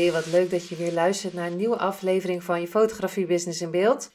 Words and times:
Hey, 0.00 0.12
wat 0.12 0.26
leuk 0.26 0.50
dat 0.50 0.68
je 0.68 0.76
weer 0.76 0.92
luistert 0.92 1.32
naar 1.32 1.46
een 1.46 1.56
nieuwe 1.56 1.78
aflevering 1.78 2.44
van 2.44 2.60
je 2.60 2.68
Fotografie 2.68 3.26
Business 3.26 3.60
in 3.60 3.70
Beeld. 3.70 4.10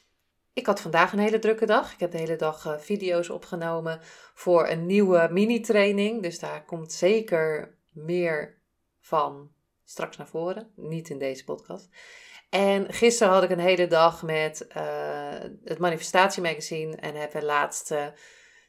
Ik 0.52 0.66
had 0.66 0.80
vandaag 0.80 1.12
een 1.12 1.18
hele 1.18 1.38
drukke 1.38 1.66
dag. 1.66 1.92
Ik 1.92 2.00
heb 2.00 2.10
de 2.10 2.18
hele 2.18 2.36
dag 2.36 2.66
uh, 2.66 2.78
video's 2.78 3.30
opgenomen 3.30 4.00
voor 4.34 4.68
een 4.68 4.86
nieuwe 4.86 5.28
mini-training. 5.30 6.22
Dus 6.22 6.38
daar 6.38 6.64
komt 6.64 6.92
zeker 6.92 7.74
meer 7.92 8.58
van 9.00 9.50
straks 9.84 10.16
naar 10.16 10.28
voren. 10.28 10.72
Niet 10.76 11.08
in 11.08 11.18
deze 11.18 11.44
podcast. 11.44 11.88
En 12.50 12.92
gisteren 12.92 13.32
had 13.32 13.42
ik 13.42 13.50
een 13.50 13.58
hele 13.58 13.86
dag 13.86 14.22
met 14.22 14.66
uh, 14.76 14.84
het 15.64 15.78
Manifestatiemagazine 15.78 16.96
en 16.96 17.14
heb 17.14 17.32
de 17.32 17.44
laatste 17.44 18.12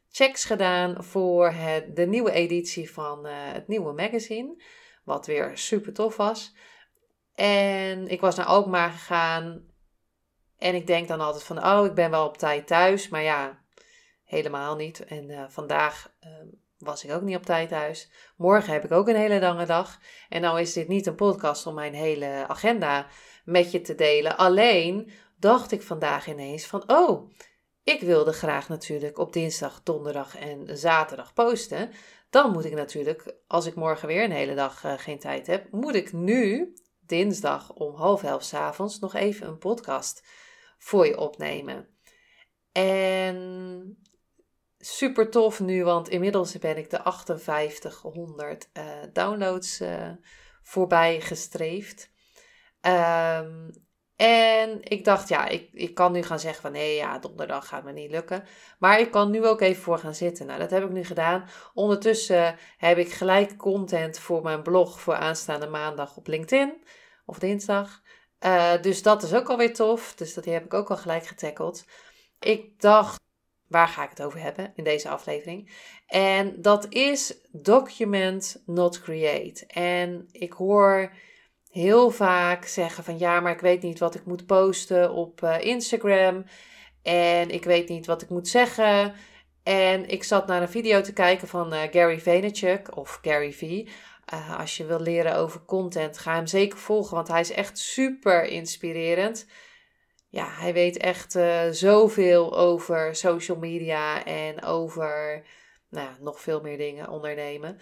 checks 0.09 0.45
gedaan 0.45 1.03
voor 1.03 1.49
het, 1.49 1.95
de 1.95 2.05
nieuwe 2.05 2.31
editie 2.31 2.91
van 2.91 3.25
uh, 3.25 3.31
het 3.35 3.67
nieuwe 3.67 3.93
magazine. 3.93 4.63
Wat 5.03 5.25
weer 5.25 5.51
super 5.53 5.93
tof 5.93 6.17
was. 6.17 6.53
En 7.37 8.07
ik 8.07 8.21
was 8.21 8.35
naar 8.35 8.45
Alkmaar 8.45 8.91
gegaan. 8.91 9.65
En 10.57 10.75
ik 10.75 10.87
denk 10.87 11.07
dan 11.07 11.19
altijd 11.19 11.43
van, 11.43 11.65
oh, 11.65 11.85
ik 11.85 11.93
ben 11.93 12.11
wel 12.11 12.25
op 12.25 12.37
tijd 12.37 12.67
thuis. 12.67 13.09
Maar 13.09 13.21
ja, 13.21 13.59
helemaal 14.23 14.75
niet. 14.75 15.05
En 15.05 15.29
uh, 15.29 15.43
vandaag 15.47 16.13
uh, 16.21 16.29
was 16.77 17.03
ik 17.03 17.11
ook 17.11 17.21
niet 17.21 17.35
op 17.35 17.43
tijd 17.43 17.69
thuis. 17.69 18.11
Morgen 18.37 18.73
heb 18.73 18.83
ik 18.83 18.91
ook 18.91 19.07
een 19.07 19.15
hele 19.15 19.39
lange 19.39 19.65
dag. 19.65 19.99
En 20.29 20.41
nou 20.41 20.59
is 20.59 20.73
dit 20.73 20.87
niet 20.87 21.05
een 21.05 21.15
podcast 21.15 21.65
om 21.65 21.73
mijn 21.73 21.93
hele 21.93 22.45
agenda 22.47 23.07
met 23.45 23.71
je 23.71 23.81
te 23.81 23.95
delen. 23.95 24.37
Alleen 24.37 25.11
dacht 25.39 25.71
ik 25.71 25.81
vandaag 25.81 26.27
ineens 26.27 26.65
van, 26.65 26.83
oh, 26.89 27.31
ik 27.83 28.01
wilde 28.01 28.33
graag 28.33 28.69
natuurlijk 28.69 29.17
op 29.17 29.33
dinsdag, 29.33 29.83
donderdag 29.83 30.37
en 30.37 30.77
zaterdag 30.77 31.33
posten. 31.33 31.91
Dan 32.29 32.51
moet 32.51 32.65
ik 32.65 32.73
natuurlijk, 32.73 33.35
als 33.47 33.65
ik 33.65 33.75
morgen 33.75 34.07
weer 34.07 34.23
een 34.23 34.31
hele 34.31 34.55
dag 34.55 34.83
uh, 34.83 34.93
geen 34.97 35.19
tijd 35.19 35.47
heb, 35.47 35.71
moet 35.71 35.95
ik 35.95 36.13
nu 36.13 36.73
dinsdag 37.07 37.73
om 37.73 37.95
half 37.95 38.23
elf 38.23 38.43
s 38.43 38.53
avonds 38.53 38.99
nog 38.99 39.13
even 39.13 39.47
een 39.47 39.57
podcast 39.57 40.27
voor 40.77 41.05
je 41.05 41.17
opnemen. 41.17 41.87
En 42.71 43.97
super 44.77 45.29
tof 45.29 45.59
nu, 45.59 45.83
want 45.83 46.09
inmiddels 46.09 46.57
ben 46.57 46.77
ik 46.77 46.89
de 46.89 47.01
5800 47.39 48.69
uh, 48.73 48.83
downloads 49.13 49.81
uh, 49.81 50.11
voorbij 50.63 51.21
gestreefd. 51.21 52.09
Um, 52.81 53.71
en 54.17 54.79
ik 54.83 55.05
dacht, 55.05 55.29
ja, 55.29 55.47
ik, 55.47 55.69
ik 55.73 55.93
kan 55.93 56.11
nu 56.11 56.23
gaan 56.23 56.39
zeggen 56.39 56.61
van 56.61 56.71
nee, 56.71 56.95
ja, 56.95 57.19
donderdag 57.19 57.67
gaat 57.67 57.83
me 57.83 57.91
niet 57.91 58.11
lukken. 58.11 58.43
Maar 58.79 58.99
ik 58.99 59.11
kan 59.11 59.31
nu 59.31 59.45
ook 59.45 59.61
even 59.61 59.83
voor 59.83 59.97
gaan 59.97 60.15
zitten. 60.15 60.45
Nou, 60.45 60.59
dat 60.59 60.69
heb 60.69 60.83
ik 60.83 60.89
nu 60.89 61.03
gedaan. 61.03 61.49
Ondertussen 61.73 62.55
heb 62.77 62.97
ik 62.97 63.11
gelijk 63.11 63.57
content 63.57 64.19
voor 64.19 64.41
mijn 64.41 64.61
blog 64.61 65.01
voor 65.01 65.15
aanstaande 65.15 65.67
maandag 65.67 66.17
op 66.17 66.27
LinkedIn 66.27 66.83
of 67.25 67.39
dinsdag. 67.39 68.01
Uh, 68.45 68.81
dus 68.81 69.03
dat 69.03 69.23
is 69.23 69.33
ook 69.33 69.49
alweer 69.49 69.73
tof. 69.73 70.15
Dus 70.15 70.33
dat 70.33 70.45
heb 70.45 70.65
ik 70.65 70.73
ook 70.73 70.89
al 70.89 70.97
gelijk 70.97 71.25
getackeld. 71.25 71.85
Ik 72.39 72.81
dacht, 72.81 73.21
waar 73.67 73.87
ga 73.87 74.03
ik 74.03 74.09
het 74.09 74.21
over 74.21 74.39
hebben 74.39 74.71
in 74.75 74.83
deze 74.83 75.09
aflevering? 75.09 75.71
En 76.07 76.61
dat 76.61 76.85
is 76.89 77.39
document, 77.51 78.63
not 78.65 79.01
create. 79.01 79.65
En 79.67 80.27
ik 80.31 80.53
hoor 80.53 81.11
heel 81.77 82.09
vaak 82.09 82.65
zeggen 82.65 83.03
van 83.03 83.17
ja, 83.17 83.39
maar 83.39 83.51
ik 83.51 83.59
weet 83.59 83.81
niet 83.81 83.99
wat 83.99 84.15
ik 84.15 84.25
moet 84.25 84.45
posten 84.45 85.11
op 85.11 85.41
uh, 85.41 85.61
Instagram. 85.61 86.45
En 87.01 87.49
ik 87.49 87.63
weet 87.63 87.89
niet 87.89 88.05
wat 88.05 88.21
ik 88.21 88.29
moet 88.29 88.47
zeggen. 88.47 89.13
En 89.63 90.09
ik 90.09 90.23
zat 90.23 90.47
naar 90.47 90.61
een 90.61 90.69
video 90.69 91.01
te 91.01 91.13
kijken 91.13 91.47
van 91.47 91.73
uh, 91.73 91.81
Gary 91.91 92.19
Vaynerchuk 92.19 92.97
of 92.97 93.19
Gary 93.21 93.53
V. 93.53 93.61
Uh, 94.33 94.59
als 94.59 94.77
je 94.77 94.85
wil 94.85 94.99
leren 94.99 95.35
over 95.35 95.65
content, 95.65 96.17
ga 96.17 96.35
hem 96.35 96.47
zeker 96.47 96.77
volgen, 96.77 97.15
want 97.15 97.27
hij 97.27 97.39
is 97.39 97.51
echt 97.51 97.77
super 97.77 98.43
inspirerend. 98.43 99.47
Ja, 100.29 100.47
hij 100.49 100.73
weet 100.73 100.97
echt 100.97 101.39
zoveel 101.71 102.57
over 102.57 103.15
social 103.15 103.57
media 103.57 104.25
en 104.25 104.63
over 104.63 105.43
nou, 105.89 106.09
nog 106.19 106.41
veel 106.41 106.61
meer 106.61 106.77
dingen 106.77 107.09
ondernemen. 107.09 107.79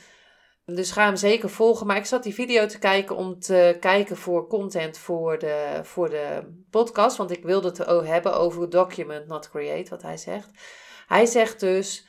Dus 0.65 0.91
ga 0.91 1.05
hem 1.05 1.15
zeker 1.15 1.49
volgen. 1.49 1.87
Maar 1.87 1.97
ik 1.97 2.05
zat 2.05 2.23
die 2.23 2.33
video 2.33 2.65
te 2.65 2.79
kijken 2.79 3.15
om 3.15 3.39
te 3.39 3.77
kijken 3.79 4.17
voor 4.17 4.47
content 4.47 4.97
voor 4.97 5.39
de, 5.39 5.79
voor 5.83 6.09
de 6.09 6.53
podcast. 6.69 7.17
Want 7.17 7.31
ik 7.31 7.43
wilde 7.43 7.67
het 7.67 8.07
hebben 8.07 8.37
over 8.37 8.69
document, 8.69 9.27
not 9.27 9.49
create, 9.49 9.89
wat 9.89 10.01
hij 10.01 10.17
zegt. 10.17 10.49
Hij 11.07 11.25
zegt 11.25 11.59
dus 11.59 12.07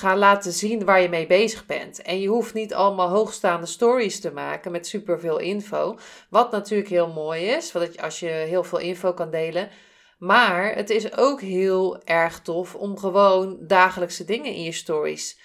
Ga 0.00 0.16
laten 0.16 0.52
zien 0.52 0.84
waar 0.84 1.00
je 1.00 1.08
mee 1.08 1.26
bezig 1.26 1.66
bent. 1.66 2.02
En 2.02 2.20
je 2.20 2.28
hoeft 2.28 2.54
niet 2.54 2.74
allemaal 2.74 3.08
hoogstaande 3.08 3.66
stories 3.66 4.20
te 4.20 4.32
maken 4.32 4.72
met 4.72 4.86
superveel 4.86 5.38
info. 5.38 5.98
Wat 6.30 6.50
natuurlijk 6.50 6.88
heel 6.88 7.12
mooi 7.12 7.44
is, 7.44 7.72
want 7.72 8.00
als 8.00 8.20
je 8.20 8.26
heel 8.26 8.64
veel 8.64 8.78
info 8.78 9.12
kan 9.12 9.30
delen. 9.30 9.70
Maar 10.18 10.74
het 10.74 10.90
is 10.90 11.16
ook 11.16 11.40
heel 11.40 12.02
erg 12.04 12.40
tof 12.40 12.74
om 12.74 12.98
gewoon 12.98 13.58
dagelijkse 13.66 14.24
dingen 14.24 14.54
in 14.54 14.62
je 14.62 14.72
stories 14.72 15.40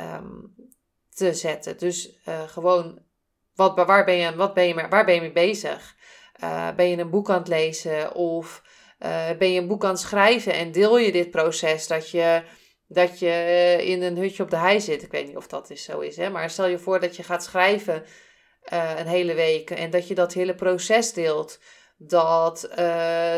um, 0.00 0.54
te 1.14 1.34
zetten. 1.34 1.78
Dus 1.78 2.20
uh, 2.28 2.42
gewoon, 2.48 3.02
wat, 3.54 3.76
waar, 3.86 4.04
ben 4.04 4.14
je, 4.14 4.36
wat 4.36 4.54
ben 4.54 4.66
je, 4.66 4.88
waar 4.88 5.04
ben 5.04 5.14
je 5.14 5.20
mee 5.20 5.32
bezig? 5.32 5.96
Uh, 6.42 6.70
ben 6.74 6.88
je 6.88 6.96
een 6.96 7.10
boek 7.10 7.30
aan 7.30 7.38
het 7.38 7.48
lezen 7.48 8.14
of 8.14 8.62
uh, 9.00 9.30
ben 9.38 9.52
je 9.52 9.60
een 9.60 9.66
boek 9.66 9.84
aan 9.84 9.90
het 9.90 10.00
schrijven 10.00 10.52
en 10.52 10.72
deel 10.72 10.98
je 10.98 11.12
dit 11.12 11.30
proces 11.30 11.86
dat 11.86 12.10
je 12.10 12.42
dat 12.88 13.18
je 13.18 13.28
eh, 13.28 13.88
in 13.88 14.02
een 14.02 14.16
hutje 14.16 14.42
op 14.42 14.50
de 14.50 14.56
hei 14.56 14.80
zit. 14.80 15.02
Ik 15.02 15.10
weet 15.10 15.26
niet 15.26 15.36
of 15.36 15.46
dat 15.46 15.70
is, 15.70 15.84
zo 15.84 16.00
is, 16.00 16.16
hè? 16.16 16.30
maar 16.30 16.50
stel 16.50 16.66
je 16.66 16.78
voor 16.78 17.00
dat 17.00 17.16
je 17.16 17.22
gaat 17.22 17.44
schrijven 17.44 18.04
een 18.96 19.06
hele 19.06 19.34
week 19.34 19.70
en 19.70 19.90
dat 19.90 20.08
je 20.08 20.14
dat 20.14 20.32
hele 20.32 20.54
proces 20.54 21.12
deelt. 21.12 21.58
Dat 21.96 22.68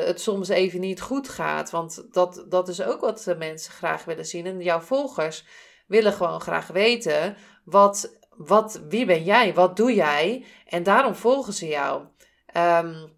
het 0.04 0.20
soms 0.20 0.48
even 0.48 0.80
niet 0.80 1.00
goed 1.00 1.28
gaat. 1.28 1.70
Want 1.70 2.06
dat, 2.10 2.44
dat 2.48 2.68
is 2.68 2.82
ook 2.82 3.00
wat 3.00 3.34
mensen 3.38 3.72
graag 3.72 4.04
willen 4.04 4.26
zien. 4.26 4.46
En 4.46 4.60
jouw 4.60 4.80
volgers 4.80 5.44
willen 5.86 6.12
gewoon 6.12 6.41
graag 6.41 6.66
weten: 6.66 7.36
wat, 7.64 8.19
wat, 8.36 8.80
wie 8.88 9.06
ben 9.06 9.25
jij? 9.25 9.54
Wat 9.54 9.76
doe 9.76 9.94
jij? 9.94 10.44
En 10.66 10.82
daarom 10.82 11.14
volgen 11.14 11.52
ze 11.52 11.66
jou. 11.66 12.02
Um, 12.56 13.12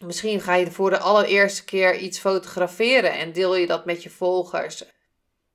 misschien 0.00 0.40
ga 0.40 0.54
je 0.54 0.70
voor 0.70 0.90
de 0.90 0.98
allereerste 0.98 1.64
keer 1.64 1.96
iets 1.96 2.18
fotograferen 2.18 3.12
en 3.12 3.32
deel 3.32 3.56
je 3.56 3.66
dat 3.66 3.84
met 3.84 4.02
je 4.02 4.10
volgers. 4.10 4.84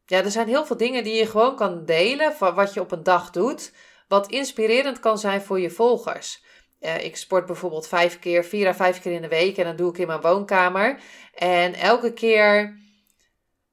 Ja, 0.06 0.24
er 0.24 0.32
zijn 0.32 0.48
heel 0.48 0.66
veel 0.66 0.78
dingen 0.78 1.04
die 1.04 1.16
je 1.16 1.26
gewoon 1.26 1.56
kan 1.56 1.86
delen 1.86 2.34
van 2.34 2.56
wat 2.56 2.74
je 2.74 2.80
op 2.80 2.92
een 2.92 3.04
dag 3.04 3.30
doet, 3.30 3.74
wat 4.08 4.32
inspirerend 4.32 5.00
kan 5.00 5.18
zijn 5.18 5.42
voor 5.42 5.60
je 5.60 5.70
volgers. 5.70 6.44
Uh, 6.82 7.04
ik 7.04 7.18
sport 7.18 7.46
bijvoorbeeld 7.46 7.88
vijf 7.88 8.20
keer, 8.20 8.46
vier 8.46 8.68
à 8.68 8.74
vijf 8.74 9.02
keer 9.02 9.12
in 9.12 9.22
de 9.22 9.28
week 9.28 9.58
en 9.58 9.64
dan 9.64 9.76
doe 9.76 9.90
ik 9.90 9.98
in 9.98 10.08
mijn 10.08 10.22
woonkamer. 10.22 11.00
En 11.34 11.74
elke 11.74 12.14
keer 12.14 12.78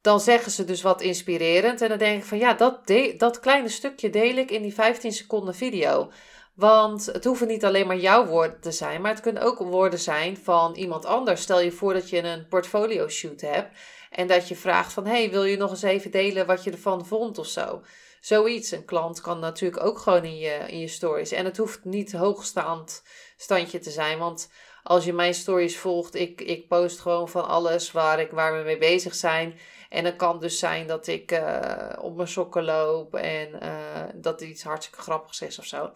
dan 0.08 0.20
zeggen 0.20 0.52
ze 0.52 0.64
dus 0.64 0.82
wat 0.82 1.00
inspirerend. 1.00 1.80
En 1.80 1.88
dan 1.88 1.98
denk 1.98 2.18
ik 2.22 2.28
van 2.28 2.38
ja, 2.38 2.54
dat, 2.54 2.92
dat 3.16 3.40
kleine 3.40 3.68
stukje 3.68 4.10
deel 4.10 4.36
ik 4.36 4.50
in 4.50 4.62
die 4.62 4.74
15 4.74 5.12
seconden 5.12 5.54
video. 5.54 6.10
Want 6.54 7.06
het 7.06 7.24
hoeven 7.24 7.46
niet 7.46 7.64
alleen 7.64 7.86
maar 7.86 7.96
jouw 7.96 8.26
woorden 8.26 8.60
te 8.60 8.72
zijn, 8.72 9.00
maar 9.00 9.10
het 9.10 9.20
kunnen 9.20 9.42
ook 9.42 9.58
woorden 9.58 9.98
zijn 9.98 10.36
van 10.36 10.74
iemand 10.74 11.04
anders. 11.04 11.42
Stel 11.42 11.60
je 11.60 11.72
voor 11.72 11.92
dat 11.92 12.10
je 12.10 12.22
een 12.22 12.48
portfolio 12.48 13.08
shoot 13.08 13.40
hebt 13.40 13.78
en 14.10 14.26
dat 14.26 14.48
je 14.48 14.56
vraagt 14.56 14.92
van, 14.92 15.06
hey, 15.06 15.30
wil 15.30 15.44
je 15.44 15.56
nog 15.56 15.70
eens 15.70 15.82
even 15.82 16.10
delen 16.10 16.46
wat 16.46 16.64
je 16.64 16.70
ervan 16.70 17.06
vond 17.06 17.38
of 17.38 17.46
zo? 17.46 17.82
Zoiets. 18.20 18.70
Een 18.70 18.84
klant 18.84 19.20
kan 19.20 19.38
natuurlijk 19.38 19.84
ook 19.84 19.98
gewoon 19.98 20.24
in 20.24 20.38
je, 20.38 20.64
in 20.68 20.78
je 20.78 20.88
stories. 20.88 21.32
En 21.32 21.44
het 21.44 21.56
hoeft 21.56 21.84
niet 21.84 22.12
hoogstaand 22.12 23.02
standje 23.36 23.78
te 23.78 23.90
zijn, 23.90 24.18
want 24.18 24.48
als 24.82 25.04
je 25.04 25.12
mijn 25.12 25.34
stories 25.34 25.78
volgt, 25.78 26.14
ik, 26.14 26.40
ik 26.40 26.68
post 26.68 27.00
gewoon 27.00 27.28
van 27.28 27.48
alles 27.48 27.92
waar, 27.92 28.20
ik, 28.20 28.30
waar 28.30 28.58
we 28.58 28.64
mee 28.64 28.78
bezig 28.78 29.14
zijn. 29.14 29.58
En 29.88 30.04
het 30.04 30.16
kan 30.16 30.40
dus 30.40 30.58
zijn 30.58 30.86
dat 30.86 31.06
ik 31.06 31.32
uh, 31.32 31.92
op 32.00 32.16
mijn 32.16 32.28
sokken 32.28 32.64
loop 32.64 33.14
en 33.14 33.48
uh, 33.62 34.02
dat 34.14 34.40
iets 34.40 34.62
hartstikke 34.62 35.02
grappigs 35.02 35.40
is 35.40 35.58
of 35.58 35.64
zo. 35.64 35.92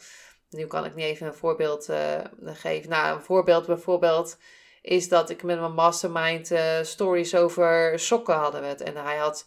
Nu 0.51 0.67
kan 0.67 0.85
ik 0.85 0.95
niet 0.95 1.05
even 1.05 1.27
een 1.27 1.35
voorbeeld 1.35 1.91
uh, 1.91 1.99
geven. 2.45 2.91
Nou, 2.91 3.17
een 3.17 3.23
voorbeeld 3.23 3.67
bijvoorbeeld 3.67 4.39
is 4.83 5.09
dat 5.09 5.31
ik 5.31 5.43
met 5.43 5.61
mijn 5.61 5.75
mastermind 5.75 6.53
stories 6.83 7.35
over 7.35 7.99
sokken 7.99 8.35
hadden. 8.35 8.61
Met. 8.61 8.81
En 8.81 8.97
hij 8.97 9.17
had 9.17 9.45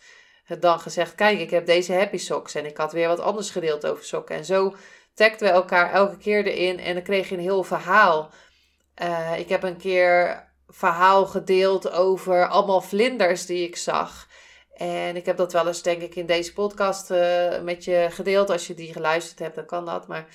dan 0.59 0.79
gezegd, 0.79 1.15
kijk, 1.15 1.39
ik 1.39 1.49
heb 1.49 1.65
deze 1.65 1.93
happy 1.93 2.17
socks. 2.17 2.55
En 2.55 2.65
ik 2.65 2.77
had 2.77 2.91
weer 2.91 3.07
wat 3.07 3.19
anders 3.19 3.49
gedeeld 3.49 3.85
over 3.85 4.03
sokken. 4.03 4.35
En 4.35 4.45
zo 4.45 4.75
tagden 5.13 5.47
we 5.47 5.53
elkaar 5.53 5.91
elke 5.91 6.17
keer 6.17 6.45
erin 6.45 6.79
en 6.79 6.93
dan 6.93 7.03
kreeg 7.03 7.29
je 7.29 7.35
een 7.35 7.41
heel 7.41 7.63
verhaal. 7.63 8.31
Eh, 8.93 9.39
ik 9.39 9.49
heb 9.49 9.63
een 9.63 9.77
keer 9.77 10.43
verhaal 10.67 11.25
gedeeld 11.25 11.91
over 11.91 12.47
allemaal 12.47 12.81
vlinders 12.81 13.45
die 13.45 13.67
ik 13.67 13.75
zag. 13.75 14.27
En 14.75 15.15
ik 15.15 15.25
heb 15.25 15.37
dat 15.37 15.53
wel 15.53 15.67
eens, 15.67 15.81
denk 15.81 16.01
ik, 16.01 16.15
in 16.15 16.25
deze 16.25 16.53
podcast 16.53 17.11
uh, 17.11 17.61
met 17.61 17.83
je 17.83 18.07
gedeeld. 18.09 18.49
Als 18.49 18.67
je 18.67 18.73
die 18.73 18.93
geluisterd 18.93 19.39
hebt, 19.39 19.55
dan 19.55 19.65
kan 19.65 19.85
dat. 19.85 20.07
Maar 20.07 20.27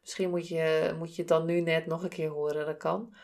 misschien 0.00 0.30
moet 0.30 0.48
je, 0.48 0.94
moet 0.98 1.14
je 1.14 1.20
het 1.20 1.30
dan 1.30 1.44
nu 1.46 1.60
net 1.60 1.86
nog 1.86 2.02
een 2.02 2.08
keer 2.08 2.28
horen. 2.28 2.66
Dat 2.66 2.76
kan. 2.76 3.14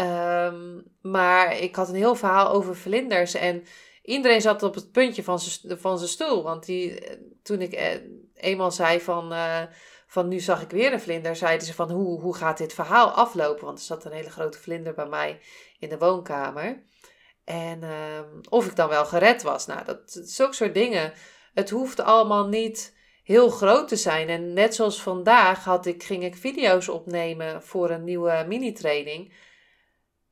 Um, 0.00 0.84
maar 1.00 1.58
ik 1.58 1.76
had 1.76 1.88
een 1.88 1.94
heel 1.94 2.14
verhaal 2.14 2.50
over 2.50 2.76
vlinders. 2.76 3.34
En 3.34 3.64
iedereen 4.02 4.40
zat 4.40 4.62
op 4.62 4.74
het 4.74 4.92
puntje 4.92 5.22
van 5.78 5.98
zijn 5.98 6.10
stoel. 6.10 6.42
Want 6.42 6.66
die, 6.66 7.02
toen 7.42 7.60
ik 7.60 7.72
eh, 7.72 8.00
eenmaal 8.34 8.70
zei 8.70 9.00
van, 9.00 9.32
van 10.06 10.28
nu 10.28 10.40
zag 10.40 10.62
ik 10.62 10.70
weer 10.70 10.92
een 10.92 11.00
vlinder, 11.00 11.36
zeiden 11.36 11.66
ze 11.66 11.74
van 11.74 11.90
hoe, 11.90 12.20
hoe 12.20 12.36
gaat 12.36 12.58
dit 12.58 12.72
verhaal 12.72 13.10
aflopen? 13.10 13.64
Want 13.64 13.78
er 13.78 13.84
zat 13.84 14.04
een 14.04 14.12
hele 14.12 14.30
grote 14.30 14.58
vlinder 14.58 14.94
bij 14.94 15.06
mij 15.06 15.40
in 15.78 15.88
de 15.88 15.98
woonkamer. 15.98 16.82
En 17.44 17.82
um, 17.82 18.40
of 18.48 18.66
ik 18.66 18.76
dan 18.76 18.88
wel 18.88 19.04
gered 19.04 19.42
was. 19.42 19.66
Nou, 19.66 19.84
dat, 19.84 20.20
zulke 20.24 20.54
soort 20.54 20.74
dingen. 20.74 21.12
Het 21.54 21.70
hoeft 21.70 22.00
allemaal 22.00 22.46
niet 22.46 22.96
heel 23.24 23.50
groot 23.50 23.88
te 23.88 23.96
zijn. 23.96 24.28
En 24.28 24.52
net 24.52 24.74
zoals 24.74 25.02
vandaag 25.02 25.64
had 25.64 25.86
ik, 25.86 26.02
ging 26.02 26.24
ik 26.24 26.36
video's 26.36 26.88
opnemen 26.88 27.62
voor 27.62 27.90
een 27.90 28.04
nieuwe 28.04 28.44
mini-training. 28.48 29.32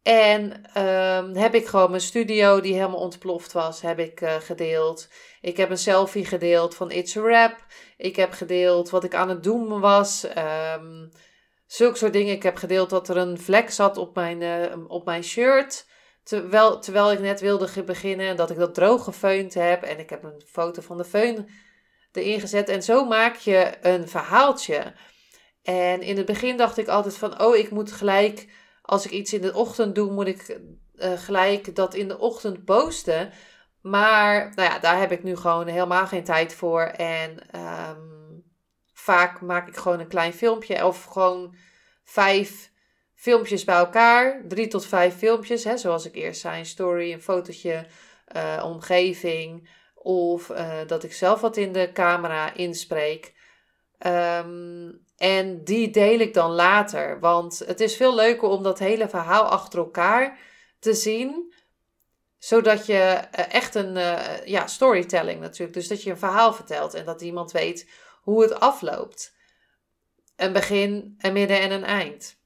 En 0.03 0.63
um, 0.83 1.37
heb 1.37 1.55
ik 1.55 1.67
gewoon 1.67 1.91
mijn 1.91 2.03
studio 2.03 2.61
die 2.61 2.75
helemaal 2.75 3.01
ontploft 3.01 3.53
was, 3.53 3.81
heb 3.81 3.99
ik 3.99 4.21
uh, 4.21 4.35
gedeeld. 4.35 5.09
Ik 5.41 5.57
heb 5.57 5.71
een 5.71 5.79
selfie 5.79 6.25
gedeeld 6.25 6.75
van 6.75 6.91
It's 6.91 7.17
a 7.17 7.21
Rap. 7.21 7.57
Ik 7.97 8.17
heb 8.17 8.33
gedeeld 8.33 8.91
wat 8.91 9.05
ik 9.05 9.15
aan 9.15 9.29
het 9.29 9.43
doen 9.43 9.81
was. 9.81 10.27
Um, 10.79 11.11
zulke 11.67 11.97
soort 11.97 12.13
dingen. 12.13 12.35
Ik 12.35 12.43
heb 12.43 12.57
gedeeld 12.57 12.91
dat 12.91 13.09
er 13.09 13.17
een 13.17 13.39
vlek 13.39 13.71
zat 13.71 13.97
op 13.97 14.15
mijn, 14.15 14.41
uh, 14.41 14.85
op 14.89 15.05
mijn 15.05 15.25
shirt. 15.25 15.87
Terwijl, 16.23 16.79
terwijl 16.79 17.13
ik 17.13 17.21
net 17.21 17.41
wilde 17.41 17.83
beginnen 17.83 18.27
en 18.27 18.37
dat 18.37 18.51
ik 18.51 18.57
dat 18.57 18.75
droog 18.75 19.05
gefeund 19.05 19.55
heb. 19.55 19.83
En 19.83 19.99
ik 19.99 20.11
heb 20.11 20.23
een 20.23 20.43
foto 20.47 20.83
van 20.83 20.97
de 20.97 21.05
feun 21.05 21.49
erin 22.13 22.41
gezet. 22.41 22.69
En 22.69 22.83
zo 22.83 23.05
maak 23.05 23.37
je 23.37 23.73
een 23.83 24.09
verhaaltje. 24.09 24.95
En 25.63 26.03
in 26.03 26.17
het 26.17 26.27
begin 26.27 26.57
dacht 26.57 26.79
ik 26.79 26.89
altijd 26.89 27.17
van, 27.17 27.41
oh, 27.41 27.57
ik 27.57 27.71
moet 27.71 27.93
gelijk, 27.93 28.49
als 28.83 29.05
ik 29.05 29.11
iets 29.11 29.33
in 29.33 29.41
de 29.41 29.55
ochtend 29.55 29.95
doe, 29.95 30.11
moet 30.11 30.27
ik 30.27 30.59
uh, 30.95 31.13
gelijk 31.13 31.75
dat 31.75 31.95
in 31.95 32.09
de 32.09 32.19
ochtend 32.19 32.65
posten. 32.65 33.33
Maar 33.81 34.53
nou 34.55 34.71
ja, 34.71 34.79
daar 34.79 34.99
heb 34.99 35.13
ik 35.13 35.23
nu 35.23 35.37
gewoon 35.37 35.67
helemaal 35.67 36.07
geen 36.07 36.25
tijd 36.25 36.55
voor. 36.55 36.83
En 36.83 37.59
um, 37.61 38.45
vaak 38.93 39.41
maak 39.41 39.69
ik 39.69 39.77
gewoon 39.77 40.01
een 40.01 40.09
klein 40.09 40.33
filmpje 40.33 40.87
of 40.87 41.05
gewoon 41.05 41.55
vijf 42.05 42.72
filmpjes 43.23 43.65
bij 43.65 43.77
elkaar. 43.77 44.43
Drie 44.49 44.69
tot 44.69 44.87
vijf 44.87 45.17
filmpjes, 45.17 45.65
hè, 45.65 45.77
zoals 45.77 46.07
ik 46.07 46.15
eerst 46.15 46.41
zei. 46.41 46.59
Een 46.59 46.67
story, 46.67 47.13
een 47.13 47.23
fotootje, 47.23 47.87
uh, 48.37 48.63
omgeving. 48.65 49.69
Of 49.95 50.49
uh, 50.49 50.79
dat 50.87 51.03
ik 51.03 51.13
zelf 51.13 51.41
wat 51.41 51.57
in 51.57 51.73
de 51.73 51.91
camera 51.93 52.55
inspreek. 52.55 53.35
Um, 54.07 55.05
en 55.17 55.65
die 55.65 55.91
deel 55.91 56.19
ik 56.19 56.35
dan 56.35 56.51
later. 56.51 57.21
Want 57.21 57.59
het 57.59 57.81
is 57.81 57.97
veel 57.97 58.15
leuker 58.15 58.49
om 58.49 58.63
dat 58.63 58.79
hele 58.79 59.09
verhaal 59.09 59.45
achter 59.45 59.79
elkaar 59.79 60.39
te 60.79 60.95
zien. 60.95 61.55
Zodat 62.39 62.87
je 62.87 63.21
uh, 63.39 63.55
echt 63.55 63.75
een 63.75 63.95
ja, 64.45 64.67
storytelling 64.67 65.41
natuurlijk. 65.41 65.75
Dus 65.75 65.89
dat 65.89 66.03
je 66.03 66.11
een 66.11 66.19
verhaal 66.19 66.53
vertelt 66.53 66.95
en 66.95 67.05
dat 67.05 67.21
iemand 67.21 67.53
weet 67.53 67.91
hoe 68.23 68.43
het 68.43 68.61
afloopt. 68.61 69.35
Een 70.37 70.53
begin, 70.53 71.15
een 71.19 71.33
midden 71.33 71.61
en 71.61 71.71
een 71.71 71.85
eind. 71.85 72.41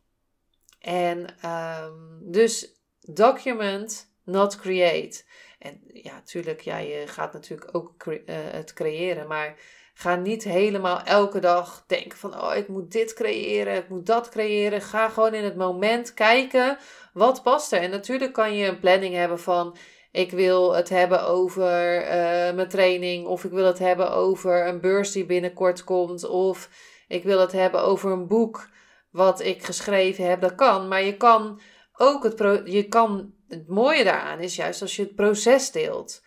En 0.86 1.26
um, 1.44 2.18
dus 2.20 2.80
document, 3.00 4.12
not 4.24 4.56
create. 4.56 5.22
En 5.58 5.80
ja, 5.92 6.12
natuurlijk, 6.12 6.60
ja, 6.60 6.78
je 6.78 7.06
gaat 7.06 7.32
natuurlijk 7.32 7.74
ook 7.74 8.04
uh, 8.06 8.18
het 8.28 8.72
creëren, 8.72 9.26
maar 9.26 9.54
ga 9.94 10.16
niet 10.16 10.44
helemaal 10.44 11.02
elke 11.02 11.38
dag 11.38 11.84
denken 11.86 12.18
van, 12.18 12.40
oh, 12.40 12.54
ik 12.56 12.68
moet 12.68 12.92
dit 12.92 13.14
creëren, 13.14 13.76
ik 13.76 13.88
moet 13.88 14.06
dat 14.06 14.28
creëren. 14.28 14.80
Ga 14.80 15.08
gewoon 15.08 15.34
in 15.34 15.44
het 15.44 15.56
moment 15.56 16.14
kijken, 16.14 16.78
wat 17.12 17.42
past 17.42 17.72
er? 17.72 17.80
En 17.80 17.90
natuurlijk 17.90 18.32
kan 18.32 18.56
je 18.56 18.66
een 18.66 18.80
planning 18.80 19.14
hebben 19.14 19.40
van, 19.40 19.76
ik 20.12 20.30
wil 20.30 20.74
het 20.74 20.88
hebben 20.88 21.26
over 21.26 22.02
uh, 22.02 22.10
mijn 22.54 22.68
training, 22.68 23.26
of 23.26 23.44
ik 23.44 23.50
wil 23.50 23.66
het 23.66 23.78
hebben 23.78 24.10
over 24.10 24.66
een 24.66 24.80
beurs 24.80 25.12
die 25.12 25.26
binnenkort 25.26 25.84
komt, 25.84 26.28
of 26.28 26.68
ik 27.08 27.24
wil 27.24 27.40
het 27.40 27.52
hebben 27.52 27.82
over 27.82 28.10
een 28.10 28.26
boek 28.26 28.68
wat 29.16 29.40
ik 29.40 29.64
geschreven 29.64 30.28
heb, 30.28 30.40
dat 30.40 30.54
kan. 30.54 30.88
Maar 30.88 31.02
je 31.02 31.16
kan 31.16 31.60
ook 31.92 32.22
het, 32.22 32.36
pro 32.36 32.60
je 32.64 32.88
kan, 32.88 33.32
het 33.48 33.68
mooie 33.68 34.04
daaraan 34.04 34.40
is 34.40 34.56
juist 34.56 34.82
als 34.82 34.96
je 34.96 35.02
het 35.02 35.14
proces 35.14 35.70
deelt. 35.70 36.24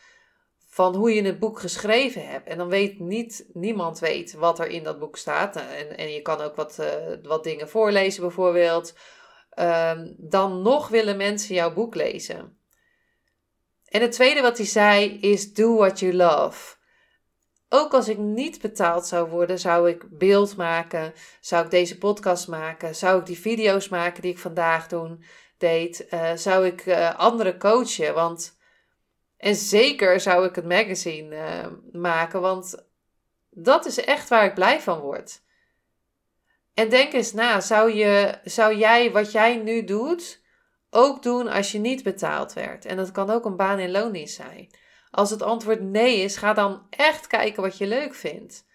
Van 0.67 0.95
hoe 0.95 1.13
je 1.13 1.21
het 1.21 1.39
boek 1.39 1.59
geschreven 1.59 2.27
hebt. 2.27 2.47
En 2.47 2.57
dan 2.57 2.69
weet 2.69 2.99
niet, 2.99 3.49
niemand 3.53 3.99
weet 3.99 4.33
wat 4.33 4.59
er 4.59 4.67
in 4.67 4.83
dat 4.83 4.99
boek 4.99 5.17
staat. 5.17 5.55
En, 5.55 5.97
en 5.97 6.11
je 6.11 6.21
kan 6.21 6.41
ook 6.41 6.55
wat, 6.55 6.77
uh, 6.79 6.87
wat 7.23 7.43
dingen 7.43 7.69
voorlezen 7.69 8.21
bijvoorbeeld. 8.21 8.93
Um, 9.59 10.15
dan 10.17 10.61
nog 10.61 10.87
willen 10.87 11.17
mensen 11.17 11.55
jouw 11.55 11.73
boek 11.73 11.95
lezen. 11.95 12.57
En 13.85 14.01
het 14.01 14.11
tweede 14.11 14.41
wat 14.41 14.57
hij 14.57 14.65
zei 14.65 15.19
is: 15.19 15.53
Do 15.53 15.75
what 15.75 15.99
you 15.99 16.13
love. 16.13 16.75
Ook 17.69 17.93
als 17.93 18.07
ik 18.07 18.17
niet 18.17 18.61
betaald 18.61 19.05
zou 19.05 19.29
worden, 19.29 19.59
zou 19.59 19.89
ik 19.89 20.17
beeld 20.17 20.55
maken, 20.55 21.13
zou 21.39 21.65
ik 21.65 21.71
deze 21.71 21.97
podcast 21.97 22.47
maken, 22.47 22.95
zou 22.95 23.19
ik 23.19 23.25
die 23.25 23.39
video's 23.39 23.89
maken 23.89 24.21
die 24.21 24.31
ik 24.31 24.39
vandaag 24.39 24.87
doen, 24.87 25.23
deed, 25.57 26.07
uh, 26.13 26.33
zou 26.33 26.65
ik 26.65 26.85
uh, 26.85 27.15
anderen 27.15 27.59
coachen. 27.59 28.13
Want, 28.13 28.57
en 29.37 29.55
zeker 29.55 30.19
zou 30.19 30.45
ik 30.45 30.55
het 30.55 30.65
magazine 30.65 31.35
uh, 31.35 32.01
maken, 32.01 32.41
want 32.41 32.87
dat 33.49 33.85
is 33.85 34.03
echt 34.03 34.29
waar 34.29 34.45
ik 34.45 34.53
blij 34.53 34.81
van 34.81 34.99
word. 34.99 35.41
En 36.73 36.89
denk 36.89 37.13
eens 37.13 37.33
na, 37.33 37.61
zou, 37.61 37.93
je, 37.93 38.39
zou 38.43 38.75
jij 38.75 39.11
wat 39.11 39.31
jij 39.31 39.55
nu 39.55 39.83
doet 39.83 40.41
ook 40.89 41.23
doen 41.23 41.47
als 41.47 41.71
je 41.71 41.79
niet 41.79 42.03
betaald 42.03 42.53
werd? 42.53 42.85
En 42.85 42.97
dat 42.97 43.11
kan 43.11 43.29
ook 43.29 43.45
een 43.45 43.55
baan 43.55 43.79
in 43.79 43.91
loondienst 43.91 44.35
zijn. 44.35 44.69
Als 45.11 45.29
het 45.29 45.41
antwoord 45.41 45.81
nee 45.81 46.19
is, 46.19 46.37
ga 46.37 46.53
dan 46.53 46.87
echt 46.89 47.27
kijken 47.27 47.61
wat 47.61 47.77
je 47.77 47.87
leuk 47.87 48.15
vindt. 48.15 48.67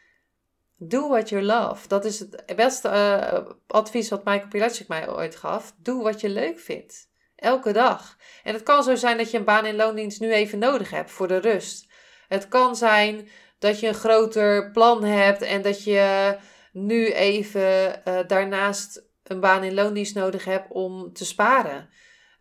Do 0.77 1.09
what 1.09 1.29
you 1.29 1.43
love. 1.43 1.89
Dat 1.89 2.05
is 2.05 2.19
het 2.19 2.53
beste 2.57 2.89
uh, 2.89 3.51
advies 3.67 4.09
wat 4.09 4.25
Michael 4.25 4.49
Pilacic 4.49 4.89
mij 4.89 5.11
ooit 5.11 5.37
gaf. 5.37 5.75
Doe 5.77 6.03
wat 6.03 6.21
je 6.21 6.29
leuk 6.29 6.59
vindt. 6.59 7.09
Elke 7.37 7.73
dag. 7.73 8.17
En 8.43 8.55
het 8.55 8.63
kan 8.63 8.83
zo 8.83 8.95
zijn 8.95 9.17
dat 9.17 9.31
je 9.31 9.39
een 9.39 9.45
baan 9.45 9.67
in 9.67 9.77
loondienst 9.77 10.21
nu 10.21 10.33
even 10.33 10.59
nodig 10.59 10.91
hebt 10.91 11.11
voor 11.11 11.29
de 11.29 11.37
rust. 11.37 11.93
Het 12.29 12.49
kan 12.49 12.77
zijn 12.77 13.29
dat 13.59 13.81
je 13.81 13.89
een 13.89 13.95
groter 13.95 14.71
plan 14.71 15.05
hebt 15.05 15.43
en 15.43 15.63
dat 15.63 15.85
je 15.85 16.37
nu 16.73 17.13
even 17.13 18.03
uh, 18.09 18.19
daarnaast 18.27 19.03
een 19.23 19.41
baan 19.41 19.63
in 19.63 19.75
loondienst 19.75 20.15
nodig 20.15 20.45
hebt 20.45 20.71
om 20.71 21.13
te 21.13 21.25
sparen. 21.25 21.89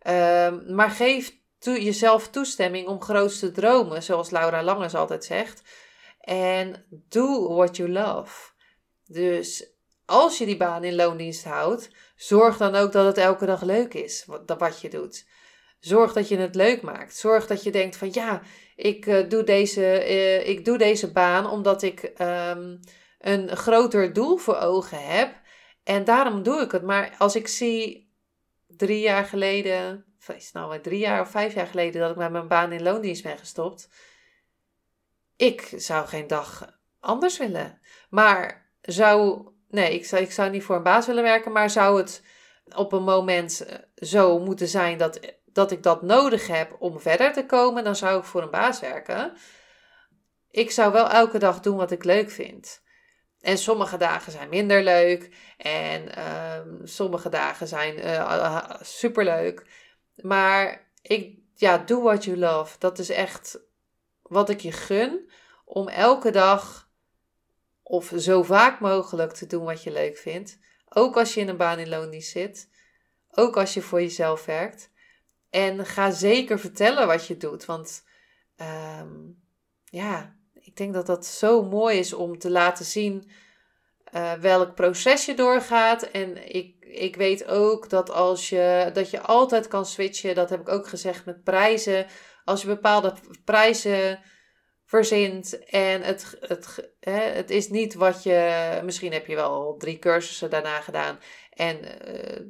Uh, 0.06 0.52
maar 0.68 0.90
geef 0.90 1.32
to 1.64 1.72
jezelf 1.72 2.28
toestemming 2.28 2.88
om 2.88 3.02
groot 3.02 3.38
te 3.38 3.50
dromen, 3.50 4.02
zoals 4.02 4.30
Laura 4.30 4.62
Langers 4.62 4.94
altijd 4.94 5.24
zegt. 5.24 5.62
En 6.20 6.84
do 7.08 7.54
what 7.54 7.76
you 7.76 7.88
love. 7.90 8.52
Dus 9.06 9.72
als 10.04 10.38
je 10.38 10.46
die 10.46 10.56
baan 10.56 10.84
in 10.84 10.94
loondienst 10.94 11.44
houdt, 11.44 11.90
zorg 12.16 12.56
dan 12.56 12.74
ook 12.74 12.92
dat 12.92 13.06
het 13.06 13.18
elke 13.18 13.46
dag 13.46 13.62
leuk 13.62 13.94
is 13.94 14.24
wat, 14.26 14.54
wat 14.58 14.80
je 14.80 14.88
doet. 14.88 15.26
Zorg 15.80 16.12
dat 16.12 16.28
je 16.28 16.36
het 16.36 16.54
leuk 16.54 16.82
maakt. 16.82 17.16
Zorg 17.16 17.46
dat 17.46 17.62
je 17.62 17.70
denkt 17.70 17.96
van 17.96 18.08
ja, 18.12 18.42
ik, 18.76 19.06
uh, 19.06 19.28
doe, 19.28 19.44
deze, 19.44 20.10
uh, 20.10 20.48
ik 20.48 20.64
doe 20.64 20.78
deze 20.78 21.12
baan 21.12 21.50
omdat 21.50 21.82
ik 21.82 22.12
um, 22.18 22.80
een 23.18 23.56
groter 23.56 24.12
doel 24.12 24.36
voor 24.36 24.56
ogen 24.56 25.06
heb. 25.06 25.40
En 25.84 26.04
daarom 26.04 26.42
doe 26.42 26.60
ik 26.60 26.70
het. 26.70 26.82
Maar 26.82 27.14
als 27.18 27.36
ik 27.36 27.48
zie 27.48 28.12
drie 28.66 29.00
jaar 29.00 29.24
geleden, 29.24 30.13
is 30.28 30.52
nou 30.52 30.80
drie 30.80 30.98
jaar 30.98 31.20
of 31.20 31.30
vijf 31.30 31.54
jaar 31.54 31.66
geleden 31.66 32.00
dat 32.00 32.10
ik 32.10 32.16
met 32.16 32.30
mijn 32.30 32.48
baan 32.48 32.72
in 32.72 32.82
loondienst 32.82 33.22
ben 33.22 33.38
gestopt. 33.38 33.88
Ik 35.36 35.72
zou 35.76 36.06
geen 36.06 36.26
dag 36.26 36.78
anders 37.00 37.38
willen. 37.38 37.80
Maar 38.08 38.70
zou, 38.80 39.48
nee, 39.68 39.94
ik 39.94 40.04
zou, 40.06 40.22
ik 40.22 40.32
zou 40.32 40.50
niet 40.50 40.64
voor 40.64 40.76
een 40.76 40.82
baas 40.82 41.06
willen 41.06 41.22
werken, 41.22 41.52
maar 41.52 41.70
zou 41.70 41.98
het 41.98 42.22
op 42.74 42.92
een 42.92 43.02
moment 43.02 43.64
eh, 43.64 43.78
zo 43.94 44.38
moeten 44.38 44.68
zijn 44.68 44.98
dat, 44.98 45.20
dat 45.44 45.70
ik 45.70 45.82
dat 45.82 46.02
nodig 46.02 46.46
heb 46.46 46.76
om 46.78 47.00
verder 47.00 47.32
te 47.32 47.46
komen, 47.46 47.84
dan 47.84 47.96
zou 47.96 48.18
ik 48.18 48.24
voor 48.24 48.42
een 48.42 48.50
baas 48.50 48.80
werken. 48.80 49.32
Ik 50.50 50.70
zou 50.70 50.92
wel 50.92 51.10
elke 51.10 51.38
dag 51.38 51.60
doen 51.60 51.76
wat 51.76 51.90
ik 51.90 52.04
leuk 52.04 52.30
vind. 52.30 52.82
En 53.40 53.58
sommige 53.58 53.96
dagen 53.96 54.32
zijn 54.32 54.48
minder 54.48 54.82
leuk. 54.82 55.30
En 55.56 56.08
uh, 56.18 56.58
sommige 56.84 57.28
dagen 57.28 57.68
zijn 57.68 57.98
uh, 57.98 58.70
superleuk. 58.80 59.66
Maar 60.14 60.90
ik, 61.02 61.38
ja, 61.54 61.78
do 61.78 62.02
what 62.02 62.24
you 62.24 62.36
love. 62.36 62.78
Dat 62.78 62.98
is 62.98 63.10
echt 63.10 63.58
wat 64.22 64.48
ik 64.48 64.60
je 64.60 64.72
gun. 64.72 65.30
Om 65.64 65.88
elke 65.88 66.30
dag 66.30 66.90
of 67.82 68.12
zo 68.16 68.42
vaak 68.42 68.80
mogelijk 68.80 69.32
te 69.32 69.46
doen 69.46 69.64
wat 69.64 69.82
je 69.82 69.92
leuk 69.92 70.16
vindt. 70.16 70.58
Ook 70.88 71.16
als 71.16 71.34
je 71.34 71.40
in 71.40 71.48
een 71.48 71.56
baan 71.56 71.78
in 71.78 71.88
loondienst 71.88 72.30
zit. 72.30 72.68
Ook 73.30 73.56
als 73.56 73.74
je 73.74 73.82
voor 73.82 74.00
jezelf 74.00 74.44
werkt. 74.44 74.90
En 75.50 75.86
ga 75.86 76.10
zeker 76.10 76.58
vertellen 76.58 77.06
wat 77.06 77.26
je 77.26 77.36
doet. 77.36 77.64
Want 77.64 78.04
ehm, 78.56 79.12
ja, 79.84 80.36
ik 80.52 80.76
denk 80.76 80.94
dat 80.94 81.06
dat 81.06 81.26
zo 81.26 81.62
mooi 81.62 81.98
is 81.98 82.12
om 82.12 82.38
te 82.38 82.50
laten 82.50 82.84
zien 82.84 83.30
uh, 84.14 84.32
welk 84.32 84.74
proces 84.74 85.26
je 85.26 85.34
doorgaat. 85.34 86.02
En 86.02 86.54
ik, 86.54 86.74
ik 86.80 87.16
weet 87.16 87.48
ook 87.48 87.90
dat 87.90 88.10
als 88.10 88.48
je 88.48 88.90
dat 88.92 89.10
je 89.10 89.20
altijd 89.20 89.68
kan 89.68 89.86
switchen. 89.86 90.34
Dat 90.34 90.50
heb 90.50 90.60
ik 90.60 90.68
ook 90.68 90.88
gezegd 90.88 91.24
met 91.24 91.44
prijzen. 91.44 92.06
Als 92.44 92.60
je 92.60 92.66
bepaalde 92.66 93.14
prijzen 93.44 94.20
verzint 94.84 95.64
en 95.64 96.02
het, 96.02 96.36
het, 96.40 96.92
hè, 97.00 97.20
het 97.20 97.50
is 97.50 97.68
niet 97.68 97.94
wat 97.94 98.22
je. 98.22 98.80
Misschien 98.84 99.12
heb 99.12 99.26
je 99.26 99.34
wel 99.34 99.76
drie 99.78 99.98
cursussen 99.98 100.50
daarna 100.50 100.80
gedaan. 100.80 101.18
En 101.50 101.78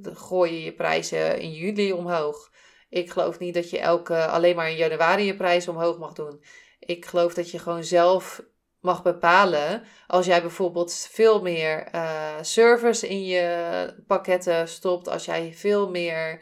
uh, 0.04 0.16
gooi 0.16 0.52
je 0.52 0.64
je 0.64 0.74
prijzen 0.74 1.40
in 1.40 1.52
juli 1.52 1.92
omhoog. 1.92 2.52
Ik 2.88 3.10
geloof 3.10 3.38
niet 3.38 3.54
dat 3.54 3.70
je 3.70 3.78
elke, 3.78 4.26
alleen 4.26 4.56
maar 4.56 4.70
in 4.70 4.76
januari 4.76 5.24
je 5.24 5.36
prijs 5.36 5.68
omhoog 5.68 5.98
mag 5.98 6.12
doen. 6.12 6.44
Ik 6.78 7.04
geloof 7.04 7.34
dat 7.34 7.50
je 7.50 7.58
gewoon 7.58 7.84
zelf 7.84 8.42
mag 8.84 9.02
bepalen. 9.02 9.82
Als 10.06 10.26
jij 10.26 10.40
bijvoorbeeld 10.40 11.08
veel 11.10 11.42
meer 11.42 11.88
uh, 11.94 12.34
service 12.40 13.08
in 13.08 13.24
je 13.24 14.04
pakketten 14.06 14.68
stopt, 14.68 15.08
als 15.08 15.24
jij 15.24 15.52
veel 15.54 15.90
meer 15.90 16.40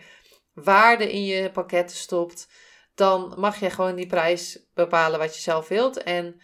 waarde 0.54 1.12
in 1.12 1.24
je 1.24 1.50
pakketten 1.50 1.96
stopt, 1.96 2.48
dan 2.94 3.34
mag 3.36 3.60
je 3.60 3.70
gewoon 3.70 3.94
die 3.94 4.06
prijs 4.06 4.66
bepalen 4.74 5.18
wat 5.18 5.34
je 5.34 5.40
zelf 5.40 5.68
wilt. 5.68 6.02
En 6.02 6.40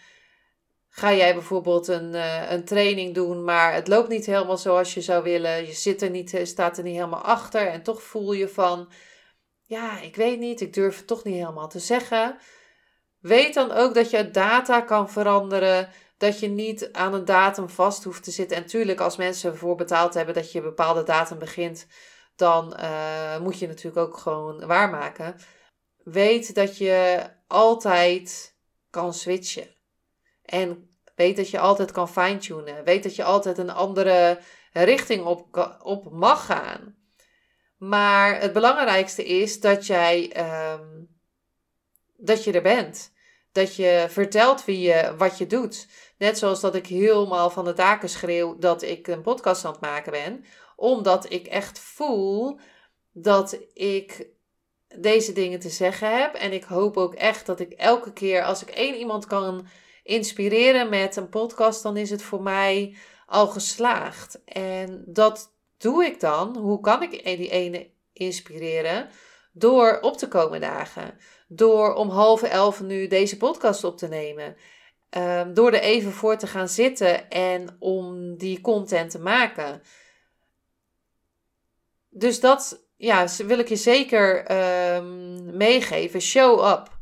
ga 0.89 1.13
jij 1.13 1.33
bijvoorbeeld 1.33 1.87
een, 1.87 2.13
uh, 2.13 2.51
een 2.51 2.65
training 2.65 3.13
doen, 3.15 3.43
maar 3.43 3.73
het 3.73 3.87
loopt 3.87 4.09
niet 4.09 4.25
helemaal 4.25 4.57
zoals 4.57 4.93
je 4.93 5.01
zou 5.01 5.23
willen, 5.23 5.65
je 5.65 5.73
zit 5.73 6.01
er 6.01 6.09
niet, 6.09 6.39
staat 6.43 6.77
er 6.77 6.83
niet 6.83 6.95
helemaal 6.95 7.23
achter 7.23 7.67
en 7.67 7.83
toch 7.83 8.03
voel 8.03 8.31
je 8.31 8.49
van 8.49 8.91
ja, 9.63 9.99
ik 9.99 10.15
weet 10.15 10.39
niet, 10.39 10.61
ik 10.61 10.73
durf 10.73 10.97
het 10.97 11.07
toch 11.07 11.23
niet 11.23 11.35
helemaal 11.35 11.69
te 11.69 11.79
zeggen. 11.79 12.37
Weet 13.19 13.53
dan 13.53 13.71
ook 13.71 13.93
dat 13.93 14.09
je 14.09 14.31
data 14.31 14.81
kan 14.81 15.09
veranderen, 15.09 15.89
dat 16.17 16.39
je 16.39 16.47
niet 16.47 16.89
aan 16.91 17.13
een 17.13 17.25
datum 17.25 17.69
vast 17.69 18.03
hoeft 18.03 18.23
te 18.23 18.31
zitten. 18.31 18.57
En 18.57 18.63
natuurlijk, 18.63 18.99
als 18.99 19.17
mensen 19.17 19.51
ervoor 19.51 19.75
betaald 19.75 20.13
hebben 20.13 20.33
dat 20.33 20.51
je 20.51 20.57
een 20.57 20.63
bepaalde 20.63 21.03
datum 21.03 21.39
begint, 21.39 21.87
dan 22.35 22.77
uh, 22.79 23.39
moet 23.39 23.59
je 23.59 23.67
natuurlijk 23.67 24.07
ook 24.07 24.17
gewoon 24.17 24.65
waarmaken. 24.65 25.35
Weet 26.03 26.55
dat 26.55 26.77
je 26.77 27.23
altijd 27.47 28.55
kan 28.89 29.13
switchen. 29.13 29.75
En 30.45 30.89
weet 31.15 31.35
dat 31.35 31.49
je 31.49 31.59
altijd 31.59 31.91
kan 31.91 32.09
fine-tunen. 32.09 32.83
Weet 32.83 33.03
dat 33.03 33.15
je 33.15 33.23
altijd 33.23 33.57
een 33.57 33.69
andere 33.69 34.39
richting 34.71 35.25
op, 35.25 35.77
op 35.81 36.11
mag 36.11 36.45
gaan. 36.45 36.95
Maar 37.77 38.41
het 38.41 38.53
belangrijkste 38.53 39.25
is 39.25 39.59
dat 39.59 39.85
jij 39.85 40.31
um, 40.73 41.18
dat 42.19 42.43
je 42.43 42.51
er 42.51 42.61
bent. 42.61 43.11
Dat 43.51 43.75
je 43.75 44.05
vertelt 44.09 44.65
wie 44.65 44.79
je, 44.79 45.13
wat 45.17 45.37
je 45.37 45.47
doet. 45.47 45.87
Net 46.17 46.37
zoals 46.37 46.59
dat 46.59 46.75
ik 46.75 46.87
helemaal 46.87 47.49
van 47.49 47.65
de 47.65 47.73
daken 47.73 48.09
schreeuw 48.09 48.57
dat 48.57 48.81
ik 48.81 49.07
een 49.07 49.21
podcast 49.21 49.65
aan 49.65 49.71
het 49.71 49.81
maken 49.81 50.11
ben. 50.11 50.45
Omdat 50.75 51.31
ik 51.31 51.47
echt 51.47 51.79
voel 51.79 52.59
dat 53.11 53.59
ik 53.73 54.27
deze 54.97 55.33
dingen 55.33 55.59
te 55.59 55.69
zeggen 55.69 56.19
heb. 56.19 56.33
En 56.33 56.53
ik 56.53 56.63
hoop 56.63 56.97
ook 56.97 57.13
echt 57.13 57.45
dat 57.45 57.59
ik 57.59 57.71
elke 57.71 58.13
keer, 58.13 58.43
als 58.43 58.61
ik 58.61 58.69
één 58.69 58.95
iemand 58.95 59.25
kan 59.25 59.67
inspireren 60.03 60.89
met 60.89 61.15
een 61.15 61.29
podcast, 61.29 61.83
dan 61.83 61.97
is 61.97 62.09
het 62.09 62.21
voor 62.21 62.41
mij 62.41 62.97
al 63.25 63.47
geslaagd. 63.47 64.43
En 64.43 65.03
dat 65.05 65.53
doe 65.77 66.05
ik 66.05 66.19
dan? 66.19 66.57
Hoe 66.57 66.79
kan 66.79 67.03
ik 67.03 67.11
die 67.23 67.49
ene 67.49 67.89
inspireren? 68.13 69.09
Door 69.53 69.99
op 70.01 70.17
te 70.17 70.27
komen 70.27 70.61
dagen. 70.61 71.17
Door 71.51 71.93
om 71.93 72.09
half 72.09 72.41
elf 72.41 72.81
nu 72.81 73.07
deze 73.07 73.37
podcast 73.37 73.83
op 73.83 73.97
te 73.97 74.07
nemen. 74.07 74.55
Um, 75.17 75.53
door 75.53 75.71
er 75.71 75.81
even 75.81 76.11
voor 76.11 76.37
te 76.37 76.47
gaan 76.47 76.67
zitten 76.67 77.29
en 77.29 77.75
om 77.79 78.37
die 78.37 78.61
content 78.61 79.11
te 79.11 79.19
maken. 79.19 79.81
Dus 82.09 82.39
dat 82.39 82.87
ja, 82.97 83.27
wil 83.45 83.59
ik 83.59 83.67
je 83.69 83.75
zeker 83.75 84.51
um, 84.95 85.57
meegeven. 85.57 86.21
Show 86.21 86.71
up. 86.71 86.97